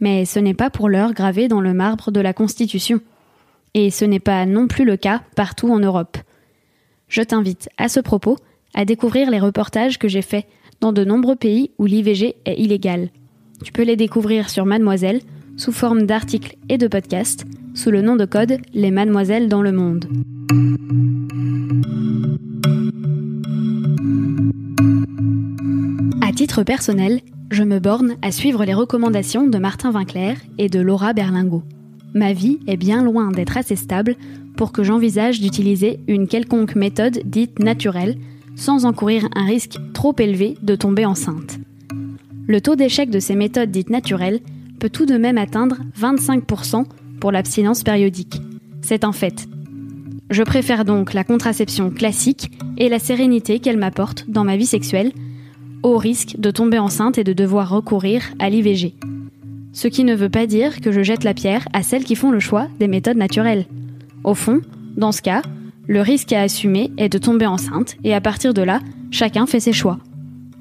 Mais 0.00 0.24
ce 0.24 0.38
n'est 0.38 0.54
pas 0.54 0.70
pour 0.70 0.88
l'heure 0.88 1.12
gravé 1.12 1.48
dans 1.48 1.60
le 1.60 1.74
marbre 1.74 2.10
de 2.10 2.20
la 2.20 2.32
Constitution. 2.32 3.00
Et 3.74 3.90
ce 3.90 4.04
n'est 4.04 4.20
pas 4.20 4.46
non 4.46 4.66
plus 4.66 4.84
le 4.84 4.96
cas 4.96 5.22
partout 5.34 5.70
en 5.70 5.78
Europe. 5.78 6.18
Je 7.08 7.22
t'invite, 7.22 7.68
à 7.78 7.88
ce 7.88 8.00
propos, 8.00 8.36
à 8.74 8.84
découvrir 8.84 9.30
les 9.30 9.40
reportages 9.40 9.98
que 9.98 10.08
j'ai 10.08 10.22
faits 10.22 10.46
dans 10.80 10.92
de 10.92 11.04
nombreux 11.04 11.36
pays 11.36 11.70
où 11.78 11.86
l'IVG 11.86 12.36
est 12.44 12.56
illégal. 12.56 13.10
Tu 13.64 13.72
peux 13.72 13.82
les 13.82 13.96
découvrir 13.96 14.50
sur 14.50 14.66
Mademoiselle, 14.66 15.20
sous 15.56 15.72
forme 15.72 16.04
d'articles 16.04 16.56
et 16.68 16.78
de 16.78 16.86
podcasts, 16.86 17.44
sous 17.74 17.90
le 17.90 18.02
nom 18.02 18.16
de 18.16 18.24
code 18.24 18.58
Les 18.74 18.90
Mademoiselles 18.90 19.48
dans 19.48 19.62
le 19.62 19.72
Monde. 19.72 20.06
À 26.22 26.32
titre 26.32 26.62
personnel, 26.62 27.20
je 27.50 27.62
me 27.62 27.78
borne 27.78 28.16
à 28.22 28.30
suivre 28.32 28.64
les 28.64 28.74
recommandations 28.74 29.46
de 29.46 29.58
Martin 29.58 29.90
Vinclair 29.90 30.36
et 30.58 30.68
de 30.68 30.80
Laura 30.80 31.12
Berlingot. 31.12 31.62
Ma 32.14 32.32
vie 32.32 32.58
est 32.66 32.76
bien 32.76 33.02
loin 33.02 33.30
d'être 33.30 33.56
assez 33.56 33.76
stable 33.76 34.16
pour 34.56 34.72
que 34.72 34.82
j'envisage 34.82 35.40
d'utiliser 35.40 36.00
une 36.08 36.26
quelconque 36.26 36.74
méthode 36.74 37.20
dite 37.24 37.58
naturelle 37.58 38.16
sans 38.56 38.84
encourir 38.84 39.28
un 39.36 39.46
risque 39.46 39.78
trop 39.94 40.14
élevé 40.18 40.56
de 40.62 40.74
tomber 40.74 41.06
enceinte. 41.06 41.58
Le 42.46 42.60
taux 42.60 42.76
d'échec 42.76 43.10
de 43.10 43.20
ces 43.20 43.36
méthodes 43.36 43.70
dites 43.70 43.90
naturelles 43.90 44.40
peut 44.80 44.90
tout 44.90 45.06
de 45.06 45.16
même 45.16 45.38
atteindre 45.38 45.76
25% 45.98 46.84
pour 47.20 47.32
l'abstinence 47.32 47.82
périodique. 47.82 48.40
C'est 48.82 49.04
un 49.04 49.12
fait. 49.12 49.48
Je 50.30 50.42
préfère 50.42 50.84
donc 50.84 51.14
la 51.14 51.24
contraception 51.24 51.90
classique 51.90 52.50
et 52.76 52.88
la 52.88 52.98
sérénité 52.98 53.60
qu'elle 53.60 53.78
m'apporte 53.78 54.28
dans 54.28 54.44
ma 54.44 54.56
vie 54.56 54.66
sexuelle, 54.66 55.12
au 55.82 55.96
risque 55.96 56.36
de 56.38 56.50
tomber 56.50 56.78
enceinte 56.78 57.18
et 57.18 57.24
de 57.24 57.32
devoir 57.32 57.70
recourir 57.70 58.22
à 58.38 58.50
l'IVG. 58.50 58.94
Ce 59.72 59.88
qui 59.88 60.04
ne 60.04 60.14
veut 60.14 60.28
pas 60.28 60.46
dire 60.46 60.80
que 60.80 60.92
je 60.92 61.02
jette 61.02 61.24
la 61.24 61.34
pierre 61.34 61.68
à 61.72 61.82
celles 61.82 62.04
qui 62.04 62.14
font 62.14 62.30
le 62.30 62.40
choix 62.40 62.68
des 62.78 62.88
méthodes 62.88 63.16
naturelles. 63.16 63.66
Au 64.24 64.34
fond, 64.34 64.60
dans 64.96 65.12
ce 65.12 65.22
cas, 65.22 65.42
le 65.86 66.00
risque 66.02 66.32
à 66.32 66.42
assumer 66.42 66.90
est 66.98 67.08
de 67.08 67.18
tomber 67.18 67.46
enceinte 67.46 67.96
et 68.04 68.12
à 68.12 68.20
partir 68.20 68.52
de 68.52 68.62
là, 68.62 68.80
chacun 69.10 69.46
fait 69.46 69.60
ses 69.60 69.72
choix. 69.72 69.98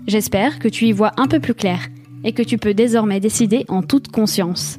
J'espère 0.08 0.60
que 0.60 0.70
tu 0.70 0.86
y 0.86 0.93
vois 0.93 1.12
un 1.17 1.28
peu 1.28 1.39
plus 1.39 1.54
clair 1.54 1.88
et 2.24 2.32
que 2.32 2.43
tu 2.43 2.58
peux 2.58 2.74
désormais 2.74 3.20
décider 3.20 3.65
en 3.67 3.82
toute 3.82 4.10
conscience. 4.10 4.78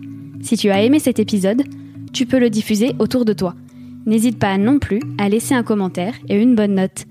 Si 0.48 0.56
tu 0.56 0.70
as 0.70 0.80
aimé 0.80 0.98
cet 0.98 1.18
épisode, 1.18 1.62
tu 2.14 2.24
peux 2.24 2.38
le 2.38 2.48
diffuser 2.48 2.94
autour 2.98 3.26
de 3.26 3.34
toi. 3.34 3.54
N'hésite 4.06 4.38
pas 4.38 4.56
non 4.56 4.78
plus 4.78 5.02
à 5.18 5.28
laisser 5.28 5.52
un 5.54 5.62
commentaire 5.62 6.14
et 6.30 6.40
une 6.40 6.54
bonne 6.54 6.74
note. 6.74 7.04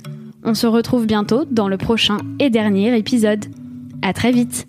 On 0.43 0.55
se 0.55 0.65
retrouve 0.65 1.05
bientôt 1.05 1.45
dans 1.45 1.67
le 1.67 1.77
prochain 1.77 2.17
et 2.39 2.49
dernier 2.49 2.97
épisode. 2.97 3.45
À 4.01 4.11
très 4.11 4.31
vite! 4.31 4.65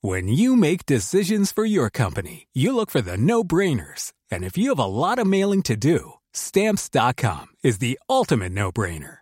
When 0.00 0.28
you 0.28 0.54
make 0.54 0.86
decisions 0.86 1.50
for 1.52 1.64
your 1.64 1.90
company, 1.90 2.46
you 2.54 2.72
look 2.72 2.92
for 2.92 3.02
the 3.02 3.18
no-brainers. 3.18 4.12
And 4.30 4.44
if 4.44 4.56
you 4.56 4.68
have 4.68 4.78
a 4.78 4.86
lot 4.86 5.18
of 5.18 5.26
mailing 5.26 5.62
to 5.62 5.74
do, 5.74 6.20
stamps.com 6.32 7.46
is 7.64 7.78
the 7.78 7.98
ultimate 8.08 8.52
no-brainer. 8.52 9.21